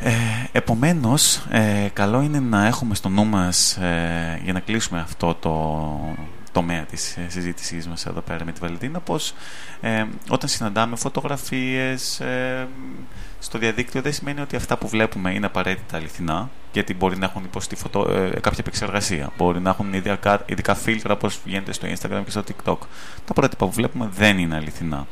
[0.00, 0.12] ε,
[0.52, 6.16] επομένως, ε, καλό είναι να έχουμε στο νου μας, ε, για να κλείσουμε αυτό το
[6.52, 9.34] τομέα της ε, συζήτησής μας εδώ πέρα με τη Βαλεντίνα, πως
[9.80, 12.22] ε, όταν συναντάμε φωτογραφίες
[13.38, 17.44] στο διαδίκτυο δεν σημαίνει ότι αυτά που βλέπουμε είναι απαραίτητα αληθινά, γιατί μπορεί να έχουν
[17.44, 18.02] υποστεί φωτο,
[18.40, 22.78] κάποια επεξεργασία, μπορεί να έχουν ειδικά, ειδικά φίλτρα όπως γίνεται στο Instagram και στο TikTok.
[23.24, 25.06] Τα πρότυπα που βλέπουμε δεν είναι αληθινά.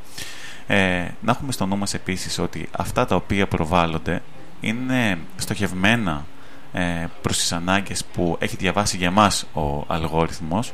[1.21, 4.23] να έχουμε στο νου μας επίσης ότι αυτά τα οποία προβάλλονται
[4.61, 6.27] είναι στοχευμένα
[6.73, 10.73] ε, προς τις ανάγκες που έχει διαβάσει για μας ο αλγόριθμος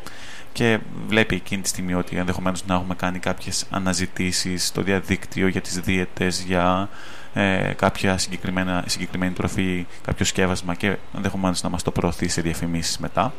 [0.53, 5.61] και βλέπει εκείνη τη στιγμή ότι ενδεχομένως να έχουμε κάνει κάποιες αναζητήσεις στο διαδίκτυο για
[5.61, 6.89] τις δίαιτες, για
[7.35, 12.99] ε, κάποια συγκεκριμένα, συγκεκριμένη τροφή, κάποιο σκεύασμα και ενδεχομένως να μας το προωθεί σε διαφημίσεις
[12.99, 13.33] μετά.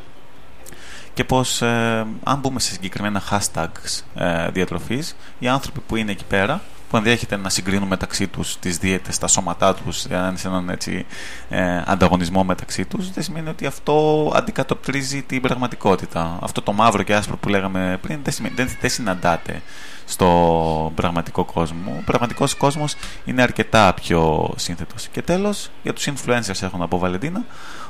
[1.14, 6.26] Και πως ε, αν μπούμε σε συγκεκριμένα hashtags ε, διατροφής οι άνθρωποι που είναι εκεί
[6.26, 6.62] πέρα
[6.94, 11.06] που ενδέχεται να συγκρίνουν μεταξύ τους τις δίαιτες, τα σώματά τους, αν σε έναν έτσι,
[11.50, 16.38] ε, ανταγωνισμό μεταξύ τους, δεν σημαίνει ότι αυτό αντικατοπτρίζει την πραγματικότητα.
[16.42, 19.62] Αυτό το μαύρο και άσπρο που λέγαμε πριν δεν, σημαίνει, δεν, δεν συναντάται
[20.06, 21.96] στο πραγματικό κόσμο.
[22.00, 25.08] Ο πραγματικός κόσμος είναι αρκετά πιο σύνθετος.
[25.08, 27.46] Και τέλος, για τους influencers έχω να πω Βαλεντίνα,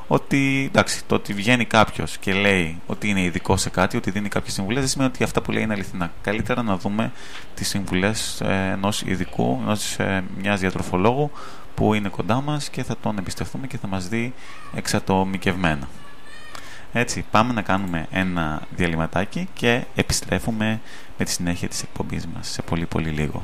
[0.07, 4.29] ότι εντάξει, το ότι βγαίνει κάποιος και λέει ότι είναι ειδικό σε κάτι, ότι δίνει
[4.29, 6.11] κάποιες συμβουλές, δεν σημαίνει ότι αυτά που λέει είναι αληθινά.
[6.21, 7.11] Καλύτερα να δούμε
[7.55, 11.31] τις συμβουλές ε, ενός ειδικού, ενός ε, μιας διατροφολόγου
[11.75, 14.33] που είναι κοντά μας και θα τον εμπιστευτούμε και θα μας δει
[14.75, 15.87] εξατομικευμένα.
[16.93, 20.81] Έτσι, πάμε να κάνουμε ένα διαλυματάκι και επιστρέφουμε
[21.17, 23.43] με τη συνέχεια της εκπομπής μας σε πολύ πολύ λίγο.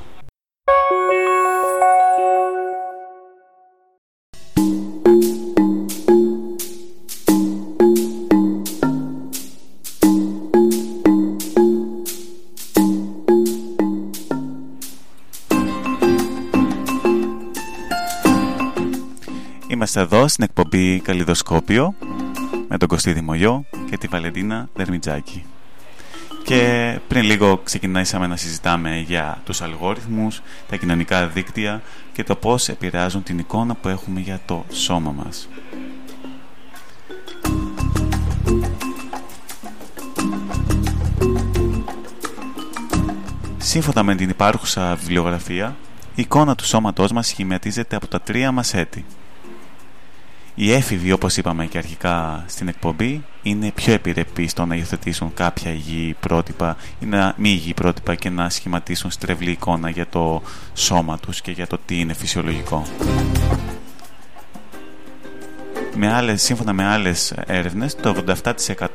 [19.99, 21.93] Εδώ στην εκπομπή Καλλιδοσκόπιο
[22.67, 25.45] με τον Κωστή Δημογιό και τη Βαλεντίνα Δερμιτζάκη.
[26.43, 31.81] Και πριν λίγο ξεκινήσαμε να συζητάμε για τους αλγόριθμους, τα κοινωνικά δίκτυα
[32.13, 35.49] και το πώς επηρεάζουν την εικόνα που έχουμε για το σώμα μας.
[43.57, 45.75] Σύμφωνα με την υπάρχουσα βιβλιογραφία,
[46.15, 49.05] η εικόνα του σώματός μας σχηματίζεται από τα τρία μας έτη–
[50.61, 55.71] οι έφηβοι, όπως είπαμε και αρχικά στην εκπομπή, είναι πιο επιρρεπείς στο να υιοθετήσουν κάποια
[55.71, 60.41] υγιή πρότυπα ή να μη υγιή πρότυπα και να σχηματίσουν στρεβλή εικόνα για το
[60.73, 62.85] σώμα τους και για το τι είναι φυσιολογικό.
[65.95, 68.15] Με άλλες, σύμφωνα με άλλες έρευνες, το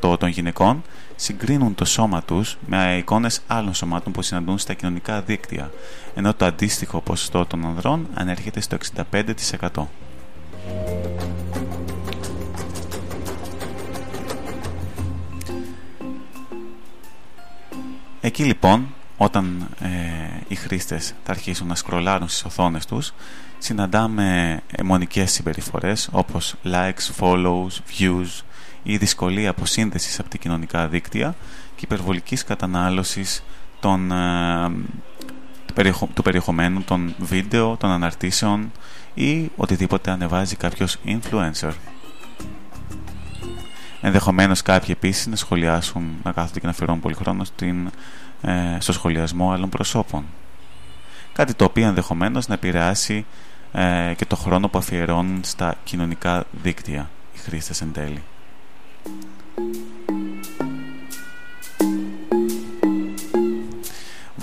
[0.01, 0.83] 87% των γυναικών
[1.15, 5.71] συγκρίνουν το σώμα τους με εικόνες άλλων σωμάτων που συναντούν στα κοινωνικά δίκτυα,
[6.15, 9.87] ενώ το αντίστοιχο ποσοστό των ανδρών ανέρχεται στο 65%.
[18.25, 19.87] Εκεί λοιπόν, όταν ε,
[20.47, 23.13] οι χρήστες θα αρχίσουν να σκρολάρουν στις οθόνες τους,
[23.57, 28.43] συναντάμε αιμονικές συμπεριφορές όπως likes, follows, views
[28.83, 31.35] ή δυσκολία αποσύνδεσης από τα κοινωνικά δίκτυα
[31.75, 33.43] και υπερβολικής κατανάλωσης
[33.79, 34.71] των, ε,
[36.13, 38.71] του περιεχομένου των βίντεο, των αναρτήσεων
[39.13, 41.71] ή οτιδήποτε ανεβάζει κάποιος influencer.
[44.05, 47.89] Ενδεχομένως κάποιοι επίσης να σχολιάσουν, να κάθονται και να αφιερώνουν πολύ χρόνο στην,
[48.41, 50.25] ε, στο σχολιασμό άλλων προσώπων.
[51.33, 53.25] Κάτι το οποίο ενδεχομένως να επηρεάσει
[53.71, 58.23] ε, και το χρόνο που αφιερώνουν στα κοινωνικά δίκτυα οι χρήστες εν τέλει.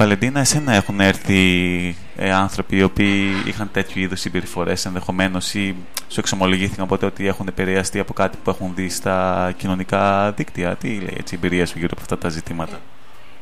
[0.03, 5.75] Βαλεντίνα, εσένα έχουν έρθει ε, άνθρωποι οι οποίοι είχαν τέτοιου είδους συμπεριφορές ενδεχομένως ή
[6.09, 10.89] σου εξομολογήθηκαν ποτέ ότι έχουν επηρεαστεί από κάτι που έχουν δει στα κοινωνικά δίκτυα; Τι
[10.89, 12.81] λέει έτσι η εμπειρία σου γύρω από αυτά τα ζητήματα;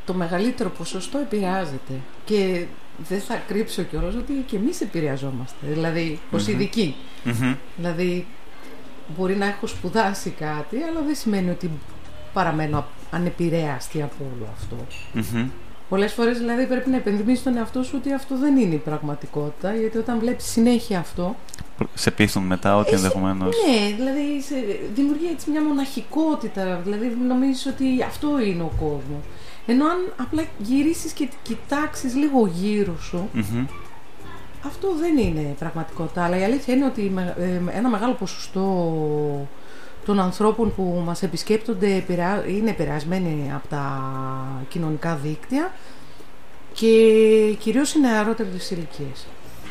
[0.05, 1.92] το μεγαλύτερο ποσοστό επηρεάζεται.
[2.25, 2.64] Και
[3.09, 5.66] δεν θα κρύψω κιόλας ότι και εμείς επηρεαζόμαστε.
[5.66, 6.55] Δηλαδή, ως Μμμ.
[6.55, 6.94] ειδικοί.
[7.25, 7.55] Μμμ.
[7.77, 8.27] Δηλαδή,
[9.16, 11.70] μπορεί να έχω σπουδάσει κάτι, αλλά δεν σημαίνει ότι
[12.33, 14.77] παραμένω ανεπηρέαστη από όλο αυτό.
[15.12, 15.49] Μμμ.
[15.90, 19.74] Πολλές φορές δηλαδή πρέπει να επενδυμίσεις τον εαυτό σου ότι αυτό δεν είναι η πραγματικότητα,
[19.74, 21.37] γιατί όταν βλέπεις συνέχεια αυτό.
[21.94, 23.44] Σε πείθουν μετά ότι Εσύ- ενδεχομένω.
[23.44, 26.81] Ναι, δηλαδή σε- δημιουργεί έτσι μια μοναχικότητα.
[26.85, 29.22] Δηλαδή νομίζεις ότι αυτό είναι ο κόσμος.
[29.66, 33.29] Ενώ αν απλά γυρίσεις και κοιτάξεις λίγο γύρω σου,
[34.66, 36.24] αυτό δεν είναι πραγματικότητα.
[36.24, 38.62] Αλλά η αλήθεια είναι ότι με- ε, ένα μεγάλο ποσοστό
[40.05, 44.03] των ανθρώπων που μας επισκέπτονται επηρεά- είναι επηρεασμένοι από τα
[44.69, 45.71] κοινωνικά δίκτυα
[46.73, 46.89] και
[47.59, 49.27] κυρίως οι νεαρότερες ηλικίες.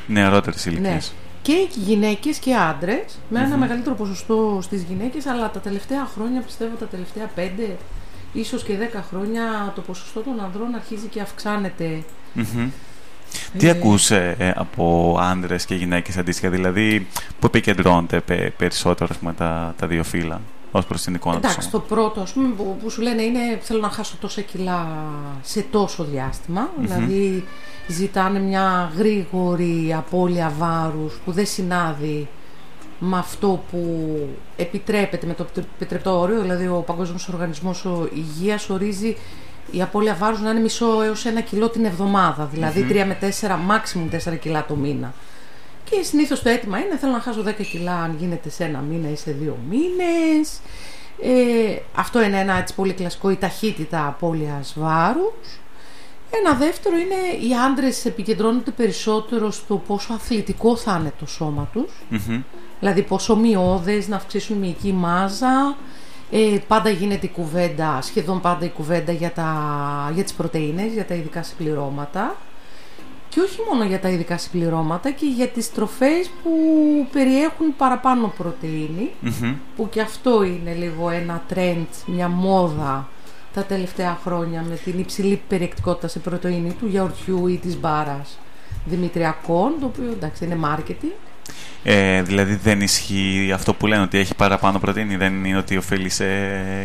[0.08, 0.92] Νεαρότερες ηλικίες.
[0.92, 1.00] Ναι.
[1.42, 3.60] Και οι γυναίκες και άντρες, με ένα Μμμ.
[3.60, 7.78] μεγαλύτερο ποσοστό στις γυναίκες, αλλά τα τελευταία χρόνια, πιστεύω τα τελευταία πέντε,
[8.34, 12.04] ίσως και δέκα χρόνια, το ποσοστό των ανδρών αρχίζει και αυξάνεται.
[13.58, 17.08] Τι Ε, ακούς ε, ε, από άντρες και γυναίκες αντίστοιχα, δηλαδή
[17.40, 21.42] που επικεντρώνονται πε- περισσότερο ας πούμε, τα, τα δύο φύλλα ως προς την εικόνα του
[21.48, 21.84] Εντάξει, σώμα.
[21.88, 24.88] το πρώτο ας πούμε, που, που σου λένε είναι θέλω να χάσω τόσα κιλά
[25.42, 26.70] σε τόσο διάστημα.
[26.78, 26.86] Μμμ.
[26.86, 27.44] Δηλαδή
[27.88, 32.28] ζητάνε μια γρήγορη απώλεια βάρους που δεν συνάδει
[33.00, 34.08] με αυτό που
[34.56, 35.46] επιτρέπεται με το
[35.78, 36.42] επιτρεπτό όριο.
[36.42, 39.16] Δηλαδή ο Παγκόσμιος Οργανισμός Υγείας ορίζει
[39.72, 42.50] η απώλεια βάρους να είναι μισό έως ένα κιλό την εβδομάδα.
[42.54, 42.90] Δηλαδή Μμμ.
[42.92, 45.14] 3 με 4, maximum 4 κιλά το μήνα.
[45.84, 49.10] Και συνήθως το αίτημα είναι θέλω να χάσω 10 κιλά αν γίνεται σε ένα μήνα
[49.10, 50.60] ή σε δύο μήνες.
[51.22, 55.60] Ε, αυτό είναι ένα έτσι πολύ κλασικό, η ταχύτητα απώλειας βάρους.
[56.32, 61.92] Ένα δεύτερο είναι οι άντρες επικεντρώνονται περισσότερο στο πόσο αθλητικό θα είναι το σώμα τους.
[62.10, 62.42] Μμμ.
[62.80, 65.76] Δηλαδή πόσο μειώδες, να αυξήσουν μυϊκή μάζα.
[66.32, 71.06] Ε, πάντα γίνεται η κουβέντα, σχεδόν πάντα η κουβέντα για, τα, για τις πρωτεΐνες, για
[71.06, 72.36] τα ειδικά συμπληρώματα.
[73.30, 76.52] Και όχι μόνο για τα ειδικά συμπληρώματα και για τις τροφές που
[77.12, 79.56] περιέχουν παραπάνω πρωτεΐνη, Μμμ.
[79.76, 83.08] που και αυτό είναι λίγο ένα trend, μια μόδα
[83.54, 88.38] τα τελευταία χρόνια με την υψηλή περιεκτικότητα σε πρωτεΐνη του γιαουρτιού ή της μπάρας
[88.86, 91.29] δημητριακών, το οποίο εντάξει είναι marketing.
[91.84, 96.10] Ε, δηλαδή δεν ισχύει αυτό που λένε ότι έχει παραπάνω πρωτεΐνη, δεν είναι ότι οφείλει
[96.10, 96.26] σε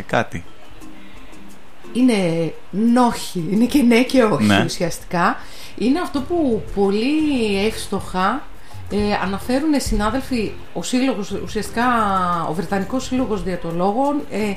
[0.06, 0.44] κάτι.
[1.92, 4.62] είναι νόχι, είναι και ναι και όχι Ναι.
[4.64, 5.36] ουσιαστικά.
[5.78, 8.42] Είναι αυτό που πολύ εύστοχα
[8.90, 11.84] ε, αναφέρουν συνάδελφοι, ο σύλλογος, ουσιαστικά
[12.48, 14.52] ο Βρετανικός Σύλλογος Διατολόγων, ε,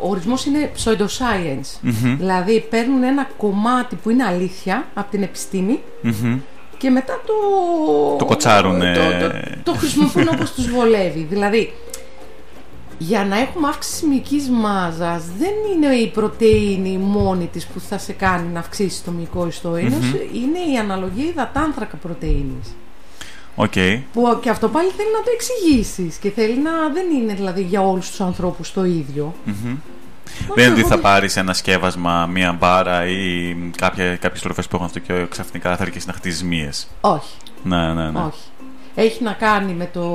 [0.00, 1.78] ο ορισμός είναι pseudoscience.
[1.80, 2.16] Μμμ.
[2.16, 6.38] Δηλαδή παίρνουν ένα κομμάτι που είναι αλήθεια από την επιστήμη Μμμ.
[6.78, 7.32] Και μετά το...
[8.18, 8.92] Το κοτσάρουνε.
[8.94, 9.32] Το, το,
[9.72, 11.26] το χρησιμοποιούν όπως τους βολεύει.
[11.30, 11.72] Δηλαδή,
[12.98, 18.12] για να έχουμε αύξηση μυϊκής μάζας δεν είναι η πρωτεΐνη μόνη της που θα σε
[18.12, 20.14] κάνει να αυξήσεις το μυϊκό ιστό, Μμμ.
[20.34, 22.74] είναι η αναλογία υδατάνθρακα πρωτεΐνης.
[23.56, 23.72] Οκ.
[24.12, 27.80] Που και αυτό πάλι θέλει να το εξηγήσεις και θέλει να δεν είναι δηλαδή για
[27.80, 29.34] όλους τους ανθρώπους το ίδιο.
[29.44, 29.76] Μμμ.
[30.40, 34.42] Μόνο Δεν είναι ότι εγώ θα δεν- πάρεις ένα σκεύασμα, μία μπάρα ή κάποια, κάποιες
[34.42, 36.88] τροφές που έχουν αυτό και ξαφνικά θα αρχίσει να χτίζεις μύες.
[37.00, 37.34] Όχι.
[37.62, 38.18] Ναι, ναι, ναι.
[38.18, 38.40] Όχι.
[38.94, 40.08] Έχει να κάνει με το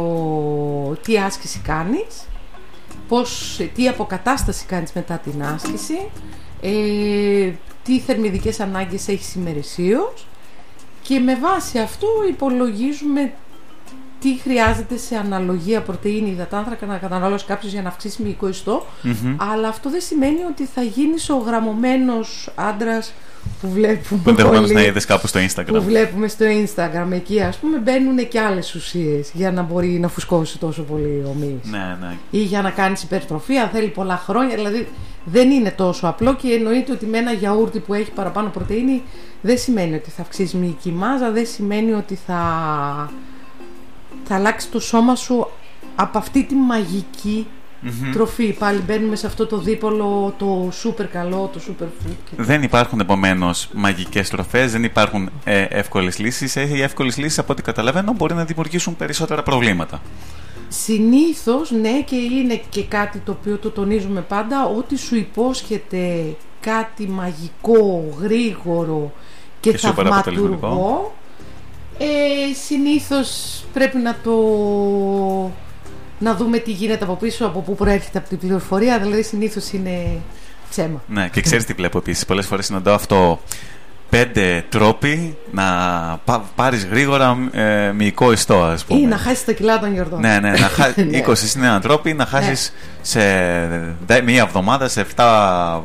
[1.04, 2.28] τι άσκηση κάνεις,
[3.08, 6.10] πώς, τι αποκατάσταση κάνεις μετά την άσκηση,
[6.62, 7.52] ε,
[7.84, 10.28] τι θερμιδικές ανάγκες έχεις ημερησίως
[11.02, 13.34] και με βάση αυτό υπολογίζουμε
[14.20, 19.36] τι χρειάζεται σε αναλογία πρωτεΐνη υδατάνθρακα να καταναλώσει κάποιος για να αυξήσει μυϊκό ιστό Μμμ.
[19.54, 23.14] αλλά αυτό δεν σημαίνει ότι θα γίνεις ο γραμμωμένος άντρας
[23.62, 25.82] που βλέπουμε Που ενδεχομένως όλοι να είδες κάπου στο που Instagram.
[25.82, 30.60] βλέπουμε στο Instagram εκεί ας πούμε μπαίνουν και άλλες ουσίες για να μπορεί να φουσκώσει
[30.60, 31.72] τόσο πολύ ο μυς.
[31.72, 32.18] Ναι, ναι.
[32.30, 34.88] Ή για να κάνεις υπερτροφή αν θέλει πολλά χρόνια, δηλαδή
[35.26, 39.04] δεν είναι τόσο απλό και εννοείται ότι με ένα γιαούρτι που έχει παραπάνω πρωτεΐνη
[39.42, 42.42] δεν σημαίνει ότι θα αυξήσεις μυϊκή μάζα, δεν σημαίνει ότι θα,
[44.24, 45.48] θα αλλάξει το σώμα σου
[45.96, 47.48] από αυτή τη μαγική
[47.82, 48.12] Μμμ.
[48.12, 48.54] τροφή.
[48.54, 52.16] Πάλι μπαίνουμε σε αυτό το δίπολο, το super καλό, το super food.
[52.30, 56.56] και- Δεν υπάρχουν επομένως μαγικές τροφές, δεν υπάρχουν ε, εύκολες λύσεις.
[56.56, 60.02] Ε, οι εύκολες λύσεις, από ό,τι καταλαβαίνω, μπορεί να δημιουργήσουν περισσότερα προβλήματα.
[60.68, 67.08] Συνήθως, ναι, και είναι και κάτι το οποίο το τονίζουμε πάντα, ότι σου υπόσχεται κάτι
[67.08, 69.12] μαγικό, γρήγορο
[69.60, 71.14] και, Και σούπερ θαυματουργό, αποτελεσματικό.
[72.02, 73.30] Ε, συνήθως
[73.74, 74.32] πρέπει να το...
[76.20, 80.22] να δούμε τι γίνεται από πίσω, από πού προέρχεται από την πληροφορία, δηλαδή συνήθως είναι
[80.70, 81.04] ψέμα.
[81.08, 82.26] Ναι, και ξέρεις τι βλέπω επίσης.
[82.26, 83.40] Πολλές φορές συναντάω αυτό.
[84.10, 85.64] Πέντε τρόποι να
[86.26, 89.00] πά, πάρεις γρήγορα ε, μυϊκό ιστό, ας πούμε.
[89.00, 90.20] Ή να χάσεις τα κιλά των γιορτών.
[90.20, 90.88] Ναι, ναι, να χά...
[90.96, 93.22] 20 είναι ένα τρόποι να χάσεις σε
[94.26, 95.80] μία εβδομάδα, σε 7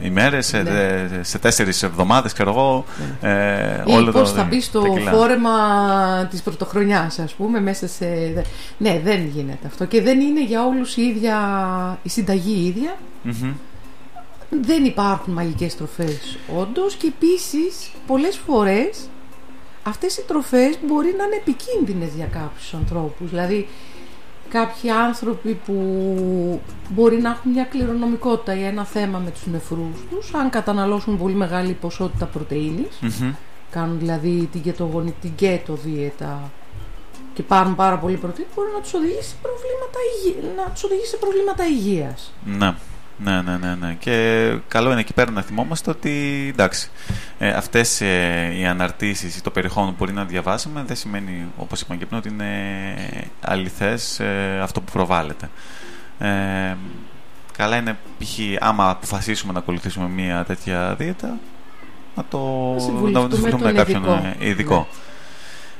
[0.00, 1.22] ημέρες, σε, ναι.
[1.22, 1.48] σε 4
[1.82, 2.84] εβδομάδες, ξέρω εγώ.
[3.20, 3.30] Ναι.
[3.30, 5.50] Ε, Ή όλο πώς το, θα μπεις στο φόρεμα
[6.30, 8.06] της πρωτοχρονιάς, ας πούμε, μέσα σε...
[8.78, 9.84] Ναι, δεν γίνεται αυτό.
[9.84, 11.38] Και δεν είναι για όλους η ίδια,
[12.02, 12.96] η συνταγή ίδια.
[13.26, 13.52] Mm-hmm
[14.50, 19.08] δεν υπάρχουν μαγικές τροφές όντως και επίσης πολλές φορές
[19.82, 23.68] αυτές οι τροφές μπορεί να είναι επικίνδυνες για κάποιους ανθρώπους δηλαδή
[24.48, 25.74] κάποιοι άνθρωποι που
[26.88, 31.34] μπορεί να έχουν μια κληρονομικότητα ή ένα θέμα με τους νεφρούς τους αν καταναλώσουν πολύ
[31.34, 32.30] μεγάλη ποσότητα
[33.70, 36.50] κάνουν δηλαδή την κετογονή, την κέτο δίαιτα
[37.34, 39.98] και πάρουν πάρα πολύ πρωτεΐνη μπορεί να τους οδηγήσει, προβλήματα,
[40.56, 42.32] να τους οδηγήσει σε προβλήματα υγείας.
[42.44, 42.74] Ναι.
[43.24, 43.96] Ναι, ναι, ναι, ναι.
[43.98, 46.90] Και καλό είναι εκεί πέρα να θυμόμαστε ότι εντάξει,
[47.38, 51.80] ε, αυτές ε, οι αναρτήσεις ή το περιεχόμενο που μπορεί να διαβάσουμε δεν σημαίνει, όπως
[51.80, 52.46] είπαμε και πριν, ότι είναι
[53.40, 55.50] αληθές ε, αυτό που προβάλλεται.
[56.18, 56.76] Ε,
[57.56, 58.38] καλά είναι, π.χ.
[58.60, 61.38] άμα αποφασίσουμε να ακολουθήσουμε μια τέτοια δίαιτα,
[62.14, 62.38] να το
[63.12, 64.76] να, με κάποιον ειδικό.
[64.76, 65.09] Ναι.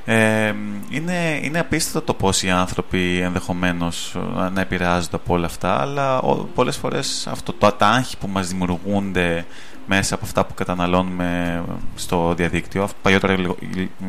[0.04, 0.54] Ε,
[0.90, 6.20] είναι, είναι απίστευτο το πώς οι άνθρωποι ενδεχομένως ε, να επηρεάζονται από όλα αυτά αλλά
[6.54, 9.44] πολλές φορές αυτό το ατάγχη που μας δημιουργούνται
[9.86, 11.62] μέσα από αυτά που καταναλώνουμε
[11.94, 13.36] στο διαδίκτυο παλιότερα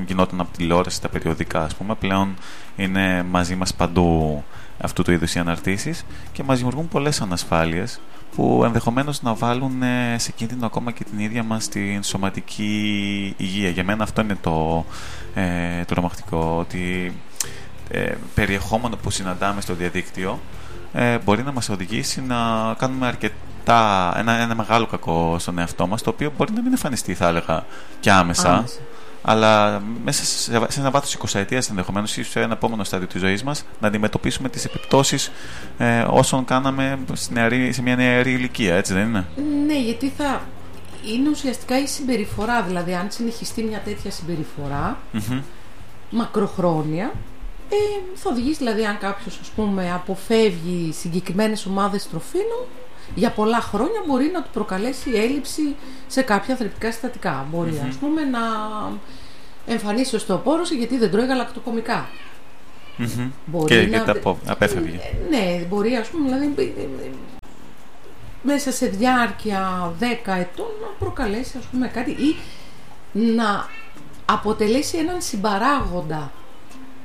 [0.06, 2.36] γινόταν από τηλεόραση τα περιοδικά ας πούμε πλέον
[2.75, 4.43] είναι μαζί μας παντού
[4.82, 7.99] αυτού του είδους οι αναρτήσεις και μας δημιουργούν πολλές ανασφάλειες
[8.35, 13.69] που ενδεχομένως να βάλουν ε, σε κίνδυνο ακόμα και την ίδια μας την σωματική υγεία.
[13.69, 14.85] Για μένα αυτό είναι το,
[15.33, 17.13] ε, τρομακτικό, ότι
[17.89, 20.39] ε, περιεχόμενο που συναντάμε στο διαδίκτυο
[20.93, 22.37] ε, μπορεί να μας οδηγήσει να
[22.77, 27.13] κάνουμε αρκετά, ένα, ένα μεγάλο κακό στον εαυτό μας, το οποίο μπορεί να μην εμφανιστεί,
[27.13, 27.65] θα έλεγα,
[27.99, 28.65] και άμεσα
[29.21, 30.23] αλλά μέσα
[30.69, 33.88] σε ένα βάθος 20 ετία ενδεχομένως ή σε ένα επόμενο στάδιο της ζωής μας να
[33.88, 35.31] αντιμετωπίσουμε τις επιπτώσεις
[35.77, 36.99] ε, όσων κάναμε
[37.69, 39.25] σε μια νεαρή ηλικία, έτσι δεν είναι;
[39.65, 40.41] Ναι, γιατί θα
[41.13, 42.62] είναι ουσιαστικά η συμπεριφορά.
[42.62, 44.97] Δηλαδή, αν συνεχιστεί μια τέτοια συμπεριφορά
[46.10, 47.12] μακροχρόνια,
[47.69, 47.75] ε,
[48.15, 49.39] θα οδηγήσει δηλαδή αν κάποιος
[49.93, 52.65] αποφεύγει συγκεκριμένες ομάδες τροφίνων
[53.15, 55.76] για πολλά χρόνια μπορεί να του προκαλέσει έλλειψη
[56.08, 57.47] σε κάποια θρεπτικά συστατικά.
[57.52, 57.88] Μπορεί, mm-hmm.
[57.89, 58.39] ας πούμε, να
[59.65, 62.10] εμφανίσει οστεοπόρωση γιατί δεν τρώει γαλακτοκομικά.
[62.97, 63.30] Mm-hmm.
[63.45, 64.04] Μπορεί και, να...
[64.04, 64.95] και τα απέφευγε.
[64.95, 66.74] Ε, ναι, μπορεί, ας πούμε, δηλαδή,
[68.41, 72.36] μέσα σε διάρκεια 10 ετών να προκαλέσει, ας πούμε, κάτι ή
[73.12, 73.67] να
[74.26, 76.32] αποτελέσει έναν συμπαράγοντα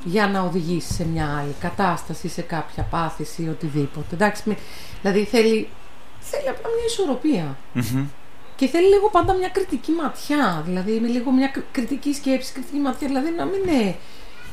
[0.05, 4.15] για να οδηγήσει σε μια άλλη κατάσταση, σε κάποια πάθηση ή οτιδήποτε.
[4.15, 4.57] Εντάξει,
[5.03, 5.69] δηλαδή θέλει
[6.31, 7.57] θέλει απλά μια ισορροπία.
[8.57, 10.63] Και θέλει λίγο πάντα μια κριτική ματιά.
[10.67, 13.07] Δηλαδή, με λίγο μια κριτική σκέψη, κριτική ματιά.
[13.07, 13.97] Δηλαδή, να μην είναι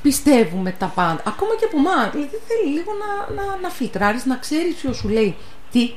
[0.01, 1.21] πιστεύουμε τα πάντα.
[1.27, 2.11] Ακόμα και από εμάς.
[2.11, 5.35] Δηλαδή, θέλει λίγο να, να, να φιλτράρεις, να ξέρεις ποιος σου λέει
[5.71, 5.93] τι.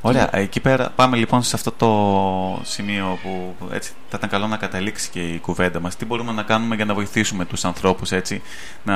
[0.00, 4.56] Ωραία, εκεί πέρα πάμε λοιπόν σε αυτό το σημείο που έτσι θα ήταν καλό να
[4.56, 5.96] καταλήξει και η κουβέντα μας.
[5.96, 8.42] Τι μπορούμε να κάνουμε για να βοηθήσουμε τους ανθρώπους έτσι
[8.82, 8.94] να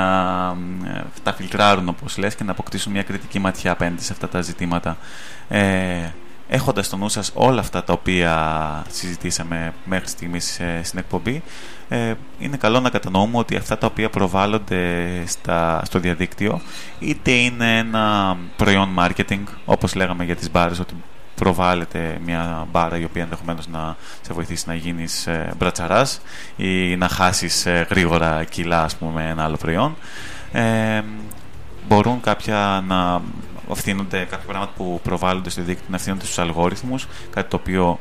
[1.23, 4.97] τα φιλτράρουν όπως λες και να αποκτήσουν μια κριτική ματιά απέναντι σε αυτά τα ζητήματα.
[5.49, 6.09] Ε,
[6.47, 11.43] έχοντας στο νου σας όλα αυτά τα οποία συζητήσαμε μέχρι στιγμής ε, στην εκπομπή
[11.89, 16.61] ε, είναι καλό να κατανοούμε ότι αυτά τα οποία προβάλλονται στα, στο διαδίκτυο
[16.99, 20.93] είτε είναι ένα προϊόν marketing όπως λέγαμε για τις μπάρες ότι
[21.35, 26.21] προβάλλεται μια μπάρα η οποία ενδεχομένως να σε βοηθήσει να γίνεις ε, μπρατσαράς
[26.55, 29.95] ή να χάσεις ε, γρήγορα κιλά ας πούμε με ένα άλλο προϊόν.
[30.51, 31.01] Ε,
[31.87, 33.21] μπορούν κάποια να
[33.71, 37.99] ευθύνονται κάποια πράγματα που προβάλλονται στο δίκτυο να ευθύνονται στους αλγόριθμους κάτι το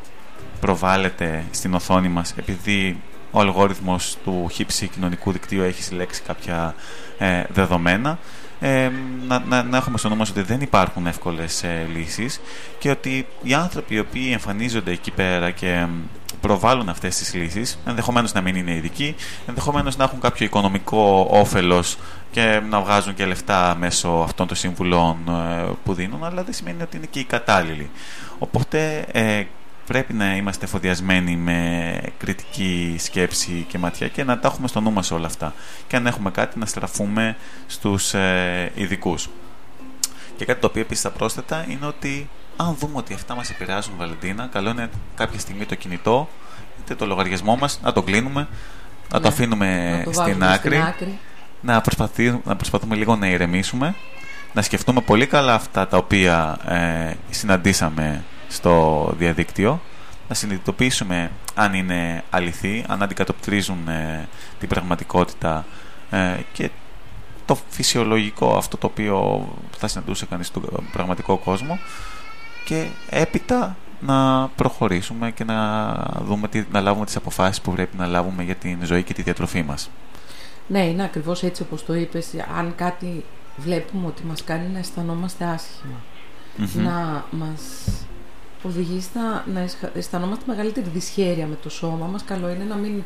[0.60, 3.00] προβάλλεται στην οθόνη μας επειδή
[3.32, 6.74] ο αλγόριθμος του χύψη κοινωνικού δικτύου έχει συλλέξει κάποια
[7.18, 8.18] ε, δεδομένα.
[8.60, 8.90] Ε,
[9.28, 12.40] να, να, να, έχουμε στο νόμο ότι δεν υπάρχουν εύκολες ε, λύσεις
[12.78, 15.86] και ότι οι άνθρωποι οι οποίοι εμφανίζονται εκεί πέρα και
[16.40, 19.14] προβάλλουν αυτές τις λύσεις ενδεχομένως να μην είναι ειδικοί
[19.46, 21.96] ενδεχομένως να έχουν κάποιο οικονομικό όφελος
[22.30, 26.82] και να βγάζουν και λεφτά μέσω αυτών των συμβουλών ε, που δίνουν αλλά δεν σημαίνει
[26.82, 27.90] ότι είναι και οι κατάλληλοι.
[28.38, 29.44] Οπότε ε,
[29.86, 34.92] πρέπει να είμαστε φοδιασμένοι με κριτική σκέψη και ματιά και να τα έχουμε στο νου
[34.92, 35.54] μας όλα αυτά.
[35.86, 39.28] Και αν έχουμε κάτι να στραφούμε στους ε, ειδικούς.
[40.36, 43.94] Και κάτι το οποίο επίσης θα πρόσθετα είναι ότι αν δούμε ότι αυτά μας επηρεάζουν
[43.96, 46.28] Βαλεντίνα, καλό είναι κάποια στιγμή το κινητό
[46.80, 48.48] είτε το λογαριασμό μας να το κλείνουμε,
[49.12, 50.84] να το ναι, αφήνουμε στην, άκρη,
[51.60, 53.94] Να, προσπαθούμε, να προσπαθούμε λίγο να ηρεμήσουμε,
[54.52, 59.80] να σκεφτούμε πολύ καλά αυτά τα οποία ε, συναντήσαμε στο διαδίκτυο,
[60.28, 64.28] να συνειδητοποιήσουμε αν είναι αληθή, αν αντικατοπτρίζουν ε,
[64.58, 65.64] την πραγματικότητα
[66.10, 66.70] ε, και
[67.44, 71.78] το φυσιολογικό, αυτό το οποίο θα συναντούσε κανείς στον πραγματικό κόσμο
[72.64, 75.92] και έπειτα να προχωρήσουμε και να,
[76.24, 79.62] δούμε, να λάβουμε τις αποφάσεις που πρέπει να λάβουμε για την ζωή και τη διατροφή
[79.62, 79.90] μας.
[80.66, 82.28] Ναι, είναι ακριβώς έτσι όπως το είπες.
[82.58, 83.24] Αν κάτι
[83.56, 85.58] βλέπουμε ότι μας κάνει να αισθανόμαστε
[86.74, 87.60] να μας
[88.62, 93.02] οδηγείς στα, να αισθανόμαστε μεγαλύτερη δυσχέρεια με το σώμα μας, καλό είναι να μην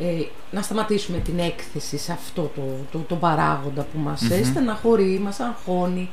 [0.00, 2.62] ε, να σταματήσουμε την έκθεση σε αυτό το,
[2.92, 4.44] το, το παράγοντα που μας mm-hmm.
[4.44, 6.10] στεναχωρεί, μας αγχώνει,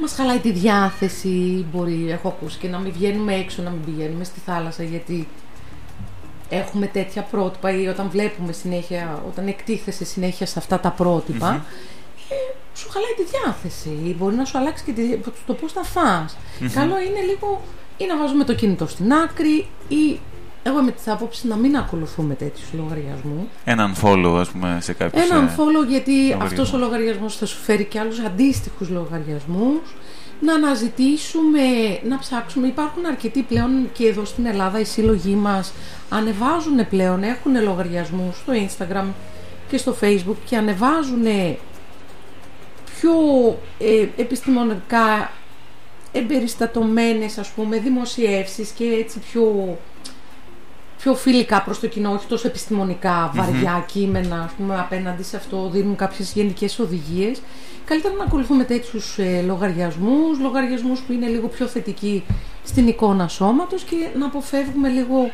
[0.00, 4.24] μας χαλάει τη διάθεση, μπορεί, έχω ακούσει και να μην βγαίνουμε έξω, να μην πηγαίνουμε
[4.24, 5.28] στη θάλασσα γιατί
[6.48, 11.64] έχουμε τέτοια πρότυπα ή όταν βλέπουμε συνέχεια, όταν εκτίθεσαι συνέχεια σε αυτά τα πρότυπα,
[12.30, 12.34] ε,
[12.74, 14.14] σου χαλάει τη διάθεση.
[14.18, 16.36] Μπορεί να σου αλλάξει και το πώς θα φας.
[16.72, 17.62] Καλό είναι λίγο
[17.98, 20.20] ή να βάζουμε το κινητό στην άκρη ή
[20.62, 23.48] εγώ με τη άποψη να μην ακολουθούμε τέτοιους λογαριασμούς.
[23.64, 25.30] Έναν follow, ας πούμε, σε κάποιους.
[25.30, 29.96] Έναν ε, follow, γιατί αυτός ο λογαριασμός θα σου φέρει και άλλους αντίστοιχους λογαριασμούς.
[30.40, 31.60] Να αναζητήσουμε,
[32.08, 32.66] να ψάξουμε.
[32.66, 35.72] Υπάρχουν αρκετοί πλέον και εδώ στην Ελλάδα οι σύλλογοι μας
[36.08, 39.06] ανεβάζουν πλέον, έχουν λογαριασμούς στο Instagram
[39.68, 41.26] και στο Facebook και ανεβάζουν
[42.84, 43.12] πιο
[43.78, 45.30] ε, επιστημονικά
[46.18, 49.78] εμπεριστατωμένες ας πούμε δημοσιεύσεις και έτσι πιο,
[50.98, 53.86] πιο φιλικά προς το κοινό, όχι τόσο επιστημονικά βαριά mm-hmm.
[53.92, 57.40] κείμενα ας πούμε, απέναντι σε αυτό, δίνουν κάποιες γενικές οδηγίες.
[57.84, 62.24] Καλύτερα να ακολουθούμε τέτοιους ε, λογαριασμούς, λογαριασμούς που είναι λίγο πιο θετικοί
[62.64, 65.30] στην εικόνα σώματος και να αποφεύγουμε λίγο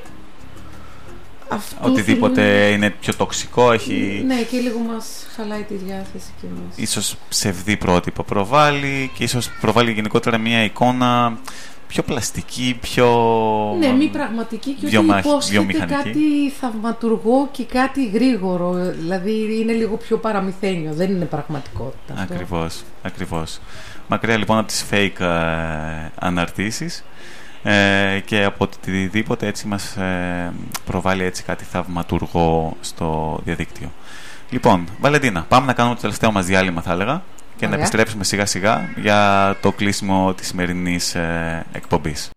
[1.80, 4.22] Οτιδήποτε είναι πιο τοξικό έχει...
[4.26, 6.76] Ναι, και λίγο μας χαλάει τη διάθεση και μας...
[6.76, 11.38] Ίσως ψευδή πρότυπα προβάλλει και ίσως προβάλλει γενικότερα μια εικόνα
[11.86, 13.06] πιο πλαστική, πιο...
[13.78, 15.18] Ναι, μη πραγματική και βιομαχ...
[15.18, 18.72] ότι υπόσχεται κάτι θαυματουργό και κάτι γρήγορο.
[18.72, 22.14] Δηλαδή είναι λίγο πιο παραμυθένιο, δεν είναι πραγματικότητα.
[22.16, 23.60] Ακριβώς, ακριβώς.
[24.08, 27.04] Μακριά λοιπόν από τις fake ε, αναρτήσεις
[27.66, 30.52] ε, και από οτιδήποτε έτσι μας ε,
[30.84, 33.92] προβάλλει έτσι κάτι θαυματουργό στο διαδίκτυο.
[34.50, 37.22] Λοιπόν, Βαλεντίνα, πάμε να κάνουμε το τελευταίο μας διάλειμμα θα έλεγα
[37.56, 42.30] και να επιστρέψουμε σιγά σιγά για το κλείσιμο της σημερινής ε, εκπομπής.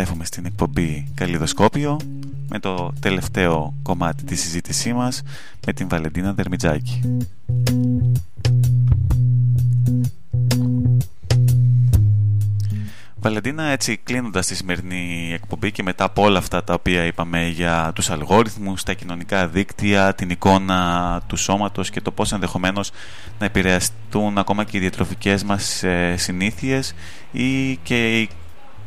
[0.00, 2.00] Επιστρέφουμε στην εκπομπή Καλλιδοσκόπιο
[2.48, 5.22] με το τελευταίο κομμάτι της συζήτησής μας
[5.66, 7.00] με την Βαλεντίνα Δερμιτζάκη.
[13.20, 17.92] Βαλεντίνα, έτσι κλείνοντας τη σημερινή εκπομπή και μετά από όλα αυτά τα οποία είπαμε για
[17.94, 22.90] τους αλγόριθμους, τα κοινωνικά δίκτυα, την εικόνα του σώματος και το πώς ενδεχομένως
[23.38, 26.94] να επηρεαστούν ακόμα και οι διατροφικές μας ε, συνήθειες
[27.32, 28.28] ή και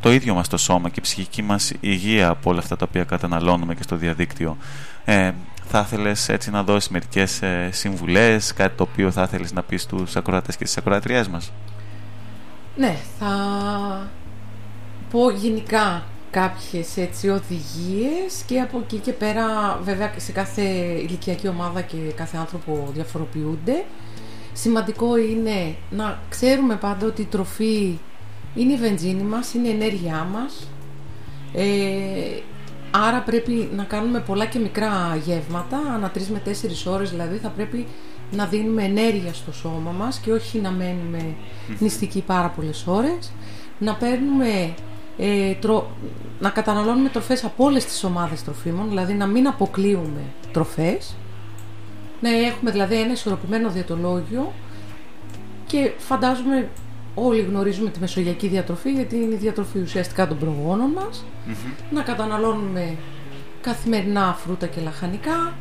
[0.04, 3.04] το ίδιο μας το σώμα και η ψυχική μας υγεία από όλα αυτά τα οποία
[3.04, 4.58] καταναλώνουμε και στο διαδίκτυο.
[5.06, 5.32] Ε,
[5.66, 9.82] θα ήθελες έτσι να δώσεις μερικές ε, συμβουλές, κάτι το οποίο θα ήθελες να πεις
[9.82, 11.52] στους ακροατές και στις ακροατριές μας;
[12.76, 13.32] Ναι, θα
[15.12, 19.46] πω γενικά κάποιες έτσι οδηγίες και από εκεί και πέρα
[19.84, 20.62] βέβαια σε κάθε
[21.08, 23.84] ηλικιακή ομάδα και κάθε άνθρωπο διαφοροποιούνται.
[24.54, 27.98] Σημαντικό είναι να ξέρουμε πάντα ότι η τροφή
[28.56, 30.68] είναι η βενζίνη μας, είναι η ενέργειά μας.
[31.54, 32.42] Ε,
[32.92, 37.50] άρα πρέπει να κάνουμε πολλά και μικρά γεύματα, ανά τρεις με τέσσερις ώρες δηλαδή θα
[37.50, 37.88] πρέπει
[38.32, 41.36] να δίνουμε ενέργεια στο σώμα μας και όχι να μένουμε
[41.80, 43.32] νηστικοί πάρα πολλές ώρες.
[43.80, 44.74] Να παίρνουμε,
[45.18, 45.54] ε,
[46.40, 51.16] να καταναλώνουμε τροφές από όλες τις ομάδες τροφίμων, δηλαδή να μην αποκλείουμε τροφές.
[52.22, 54.52] Να έχουμε δηλαδή ένα ισορροπημένο διατολόγιο
[55.66, 56.70] και φαντάζομαι
[57.16, 61.26] όλοι γνωρίζουμε τη μεσογειακή διατροφή γιατί είναι η διατροφή ουσιαστικά των προγόνων μας.
[61.92, 62.96] Να καταναλώνουμε
[63.62, 65.54] καθημερινά φρούτα και λαχανικά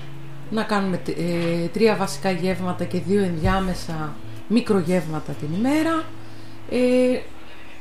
[0.50, 4.14] να κάνουμε ε, τρία βασικά γεύματα και δύο ενδιάμεσα
[4.48, 6.03] μικρογεύματα την ημέρα.
[6.70, 7.20] Ε,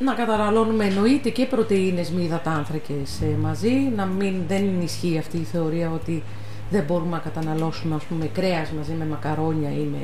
[0.04, 3.92] να καταναλώνουμε εννοείται και πρωτεΐνες μη υδατάνθρακες ε, μαζί.
[3.96, 6.24] Να μην, δεν ισχύει αυτή η θεωρία ότι
[6.70, 10.00] δεν μπορούμε να καταναλώσουμε ας πούμε κρέας μαζί με μακαρόνια ή με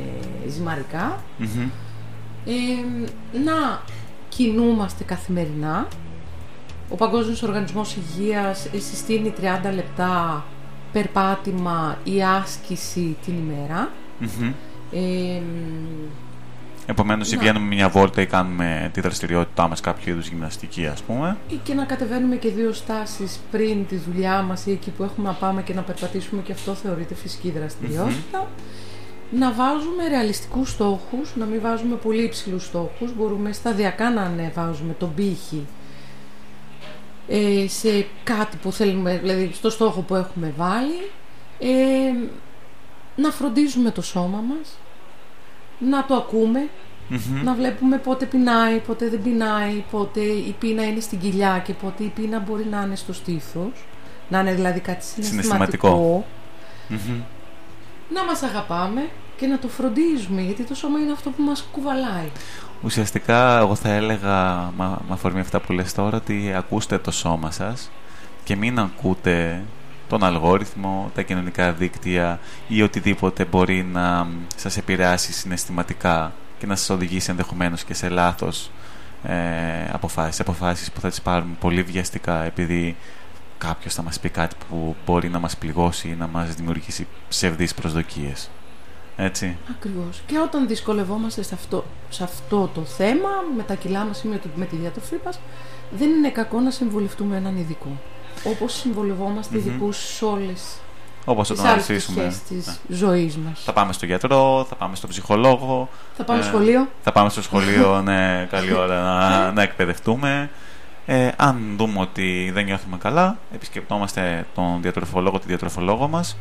[2.48, 3.12] ζυμαρικα
[3.43, 3.82] να
[4.30, 5.88] κινούμαστε καθημερινά.
[6.89, 10.45] Ο Παγκόσμιος Οργανισμός Υγείας συστήνει 30 λεπτά
[10.91, 13.91] περπάτημα ή άσκηση την ημέρα.
[16.86, 21.38] Επομένως, ή βγαίνουμε μια βόλτα ή κάνουμε τη δραστηριότητά μας, κάποιο είδους γυμναστική, ας πούμε.
[21.50, 25.28] Ή και να κατεβαίνουμε και δύο στάσεις πριν τη δουλειά μας ή εκεί που έχουμε
[25.28, 27.54] να πάμε και να περπατήσουμε, και αυτό θεωρείται φυσική
[29.32, 33.15] Να βάζουμε ρεαλιστικούς στόχους, να μην βάζουμε πολύ υψηλούς στόχους.
[33.15, 35.65] Μπορούμε σταδιακά να ανεβάζουμε τον πύχη
[37.28, 41.11] ε, σε κάτι που θέλουμε, δηλαδή στο στόχο που έχουμε βάλει.
[41.59, 42.30] Ε,
[43.15, 44.78] να φροντίζουμε το σώμα μας,
[45.80, 46.69] να το ακούμε,
[47.43, 52.03] να βλέπουμε πότε πεινάει, πότε δεν πεινάει, πότε η πείνα είναι στην κοιλιά και πότε
[52.03, 53.71] η πείνα μπορεί να είναι στο στήθος,
[54.30, 56.25] να είναι δηλαδή κάτι συναισθηματικό.
[58.14, 62.30] Να μας αγαπάμε και να το φροντίζουμε, γιατί το σώμα είναι αυτό που μας κουβαλάει.
[62.84, 67.91] Ουσιαστικά εγώ θα έλεγα, με αφορμή αυτά που λες τώρα, ότι ακούστε το σώμα σας
[68.43, 69.64] και μην ακούτε
[70.08, 76.89] τον αλγόριθμο, τα κοινωνικά δίκτυα ή οτιδήποτε μπορεί να σας επηρεάσει συναισθηματικά και να σας
[76.89, 78.72] οδηγήσει ενδεχομένως και σε λάθος
[79.24, 79.34] ε,
[79.91, 82.95] αποφάσεις, αποφάσεις που θα τις πάρουμε πολύ βιαστικά επειδή
[83.58, 87.74] κάποιος θα μας πει κάτι που μπορεί να μας πληγώσει ή να μας δημιουργήσει ψευδείς
[87.74, 88.49] προσδοκίες.
[89.18, 89.58] Έτσι.
[89.70, 90.22] Ακριβώς.
[90.26, 94.41] Και όταν δυσκολευόμαστε σε αυτό, σε αυτό το θέμα, με τα κιλά μας ή με,
[94.55, 95.39] με τη διατροφή μας,
[95.91, 97.97] δεν είναι κακό να συμβουλευτούμε έναν ειδικό.
[98.43, 99.58] Όπως συμβολευόμαστε mm-hmm.
[99.58, 100.80] ειδικούς σε όλες
[101.26, 102.95] Όπως τις άλλες πτυχές της ναι.
[102.95, 103.64] ζωής μας.
[103.64, 105.89] Θα πάμε στο γιατρό, θα πάμε στο ψυχολόγο.
[106.18, 106.88] Θα πάμε στο ε, σχολείο.
[107.03, 110.49] Θα πάμε στο σχολείο, ναι, καλή ώρα να, να εκπαιδευτούμε.
[111.10, 116.38] Ε, αν δούμε ότι δεν νιώθουμε καλά, επισκεπτόμαστε τον διατροφολόγο, τη διατροφολόγο μας,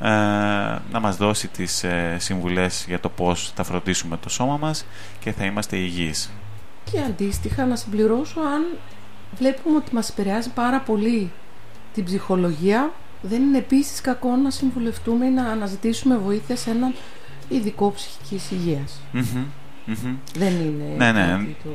[0.00, 0.08] ε,
[0.92, 4.86] να μας δώσει τις ε, συμβουλές για το πώς θα φροντίσουμε το σώμα μας
[5.20, 6.30] και θα είμαστε υγιείς.
[6.90, 8.62] Και αντίστοιχα να συμπληρώσω αν
[9.36, 11.30] βλέπουμε ότι μας επηρεάζει πάρα πολύ
[11.94, 12.92] την ψυχολογία
[13.22, 16.94] δεν είναι επίσης κακό να συμβουλευτούμε ή να αναζητήσουμε βοήθεια σε έναν
[17.48, 18.50] ειδικό ψυχικής
[20.34, 21.46] Δεν είναι ναι, ναι.
[21.64, 21.70] Το...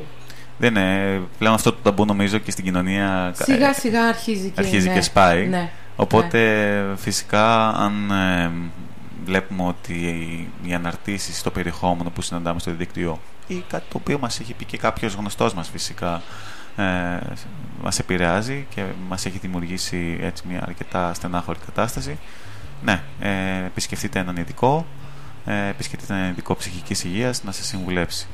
[0.57, 1.21] Δεν είναι.
[1.37, 5.01] Πλέον αυτό το ταμπού νομίζω και στην κοινωνία σιγά σιγά αρχίζει και, αρχίζει ναι.
[5.01, 5.47] σπάει.
[5.47, 5.71] Ναι.
[5.95, 8.51] Οπότε φυσικά αν ε,
[9.25, 9.93] βλέπουμε ότι
[10.63, 14.65] οι αναρτήσεις στο περιεχόμενο που συναντάμε στο δίκτυο ή κάτι το οποίο μας έχει πει
[14.65, 16.21] και κάποιος γνωστός μας φυσικά
[16.75, 16.83] ε,
[17.81, 22.17] μας επηρεάζει και μας έχει δημιουργήσει έτσι μια αρκετά στενάχωρη κατάσταση
[22.83, 24.85] ναι, ε, επισκεφτείτε έναν ειδικό
[25.45, 28.27] ε, επισκεφτείτε έναν ειδικό ψυχικής υγείας να σας συμβουλέψει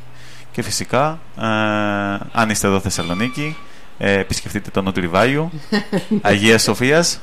[0.59, 1.43] και φυσικά ε,
[2.31, 3.55] αν είστε εδώ Θεσσαλονίκη
[3.97, 5.01] ε, επισκεφτείτε το Νότου
[6.21, 7.21] Αγία Σοφίας.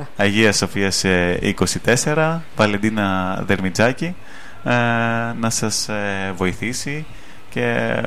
[0.00, 1.04] 24 Αγία Σοφίας
[2.04, 4.14] 24 Βαλεντίνα Δερμιτζάκη.
[4.64, 4.72] Ε,
[5.40, 7.06] να σας ε, βοηθήσει
[7.50, 8.00] και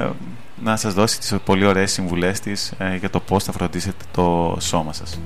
[0.64, 4.58] να σας δώσει τις πολύ ωραίες συμβουλές της ε, για το πώς θα φροντίσετε το
[4.60, 5.20] σώμα σας.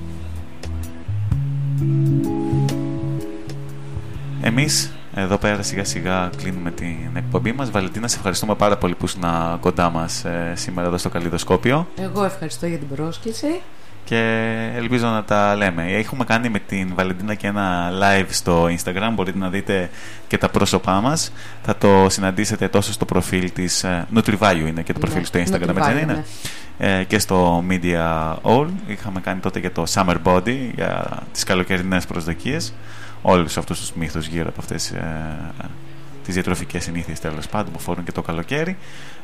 [4.42, 7.70] Εμείς εδώ πέρα σιγά σιγά κλείνουμε την εκπομπή μας.
[7.70, 9.24] Βαλεντίνα, σε ευχαριστούμε πάρα πολύ που ήσουν
[9.60, 11.88] κοντά μας ε, σήμερα εδώ στο Καλλιδοσκόπιο.
[11.96, 13.60] Εγώ ευχαριστώ για την πρόσκληση
[14.04, 14.20] και
[14.74, 15.84] ελπίζω να τα λέμε.
[15.86, 19.90] Έχουμε κάνει με την Βαλεντίνα και ένα live στο Instagram, μπορείτε να δείτε
[20.26, 21.32] και τα πρόσωπά μας.
[21.62, 25.38] Θα το συναντήσετε τόσο στο προφίλ της ε, Nutrivalue είναι και το προφίλ ναι, στο
[25.38, 26.24] Instagram, έτσι δεν είναι;
[26.78, 26.98] Ναι.
[26.98, 28.66] Ε, και στο Media All.
[28.86, 32.74] Είχαμε κάνει τότε για το Summer Body, για τις καλοκαιρινές προσδοκίες.
[33.22, 35.36] Όλους αυτούς τους μύθους γύρω από αυτές ε,
[36.26, 38.76] τις διατροφικές συνήθειες τέλος πάντων που φορούν και το καλοκαίρι.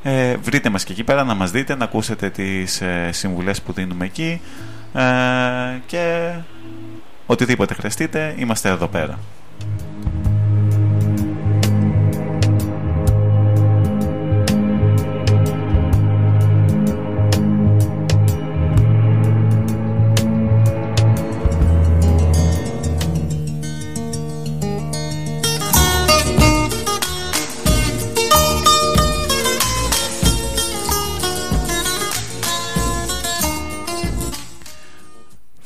[0.03, 3.73] Ε, βρείτε μας και εκεί πέρα να μας δείτε, να ακούσετε τις ε, συμβουλές που
[3.73, 4.41] δίνουμε εκεί
[4.95, 5.03] ε,
[5.87, 6.35] και
[7.27, 9.19] οτιδήποτε χρειαστείτε είμαστε εδώ πέρα.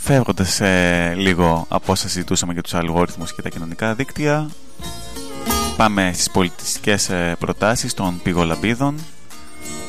[0.07, 4.51] Φεύγοντας ε, λίγο από όσα συζητούσαμε για τους αλγόριθμους και τα κοινωνικά δίκτυα
[5.77, 8.95] πάμε στις πολιτιστικές ε, προτάσεις των πηγολαμπίδων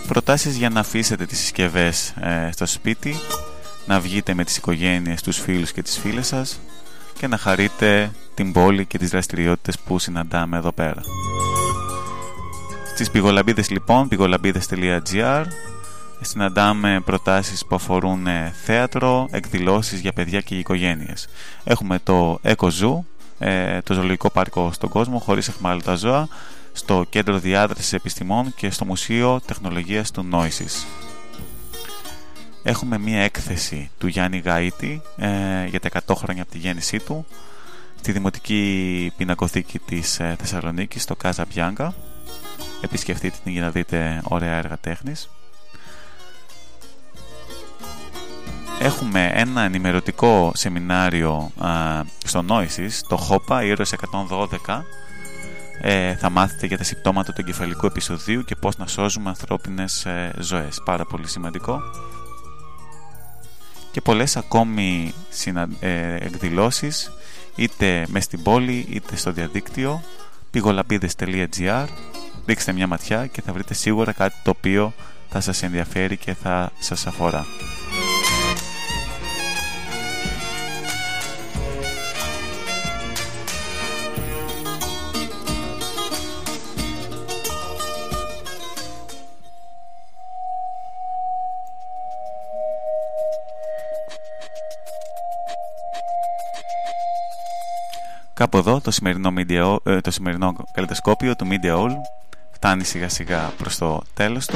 [0.08, 3.16] προτάσεις για να αφήσετε τις συσκευές ε, στο σπίτι
[3.86, 6.60] να βγείτε με τις οικογένειες, τους φίλους και τις φίλες σας
[7.20, 11.02] και να χαρείτε την πόλη και τις δραστηριότητες που συναντάμε εδώ πέρα.
[12.94, 15.44] Στις πηγολαμπίδες λοιπόν, πηγολαμπίδες.gr
[16.22, 21.28] συναντάμε προτάσεις που αφορούν ε, θέατρο, εκδηλώσεις για παιδιά και οικογένειες.
[21.64, 23.00] Έχουμε το Eco Zoo,
[23.40, 26.28] ε, το ζωολογικό πάρκο στον κόσμο χωρίς εχμάλωτα ζώα,
[26.74, 30.88] στο Κέντρο Διάδρασης Επιστημών και στο Μουσείο Τεχνολογίας του Νόησης.
[32.64, 37.26] Έχουμε μία έκθεση του Γιάννη Γαΐτη ε, για τα 100 χρόνια από τη γέννησή του
[38.00, 41.94] στη Δημοτική Πινακοθήκη της Θεσσαλονίκης, στο Κάζα Μπιάνκα
[42.82, 45.30] επισκεφτείτε την για να δείτε ωραία έργα τέχνης.
[48.80, 53.96] Έχουμε ένα ενημερωτικό σεμινάριο α, στο Noisis, το HOPA, ήρωες
[54.66, 54.82] 112.
[55.82, 60.34] Ε, θα μάθετε για τα συμπτώματα του εγκεφαλικού επεισοδίου και πώς να σώζουμε ανθρώπινες ε,
[60.40, 60.82] ζωές.
[60.86, 61.82] Πάρα πολύ σημαντικό.
[63.92, 67.12] Και πολλές ακόμη συνα, ε, εκδηλώσεις
[67.56, 70.02] είτε μες στην πόλη είτε στο διαδίκτυο
[70.52, 71.86] πηγολαπίδες.gr
[72.46, 74.94] Ρίξτε μια ματιά και θα βρείτε σίγουρα κάτι το οποίο
[75.30, 77.46] θα σας ενδιαφέρει και θα σας αφορά.
[98.38, 101.92] Κάπου εδώ το σημερινό, media, ε, το σημερινό καλλιτεσκόπιο του Media All
[102.52, 104.56] φτάνει σιγά σιγά προς το τέλος του.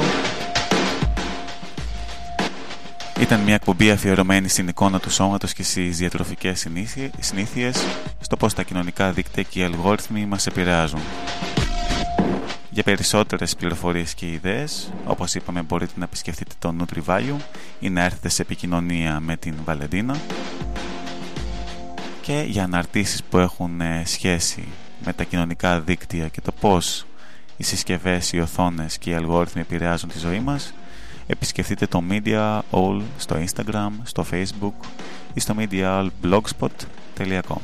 [3.20, 6.66] Ήταν μια εκπομπή αφιερωμένη στην εικόνα του σώματος και στις διατροφικές
[7.18, 7.86] συνήθειες,
[8.20, 11.00] στο πώς τα κοινωνικά δίκτυα και οι αλγόριθμοι μας επηρεάζουν.
[12.70, 17.36] Για περισσότερες πληροφορίες και ιδέες, όπως είπαμε μπορείτε να επισκεφτείτε το NutriValue
[17.80, 20.16] ή να έρθετε σε επικοινωνία με την Βαλεντίνα
[22.22, 24.68] και για αναρτήσεις που έχουν ε, σχέση
[25.04, 27.06] με τα κοινωνικά δίκτυα και το πώς
[27.56, 30.74] οι συσκευές, οι οθόνες και οι αλγόριθμοι επηρεάζουν τη ζωή μας
[31.26, 34.72] επισκεφτείτε το Media All στο Instagram, στο Facebook
[35.34, 37.60] ή στο mediaallblogspot.com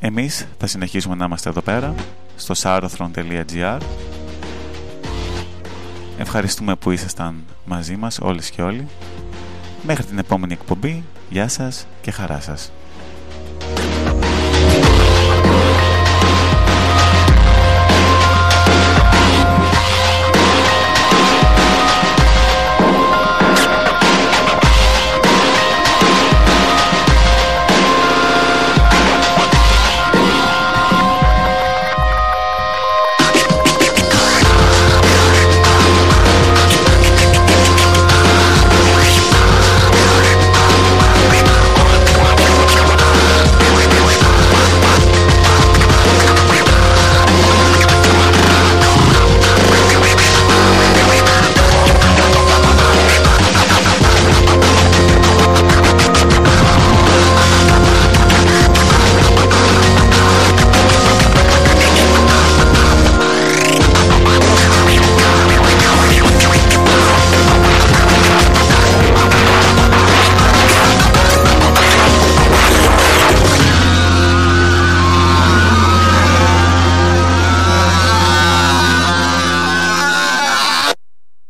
[0.00, 1.94] Εμείς θα συνεχίσουμε να είμαστε εδώ πέρα
[2.36, 3.78] στο sarothron.gr
[6.18, 8.88] Ευχαριστούμε που ήσασταν μαζί μας όλες και όλοι.
[9.82, 12.72] Μέχρι την επόμενη εκπομπή, γεια σας και χαρά σας.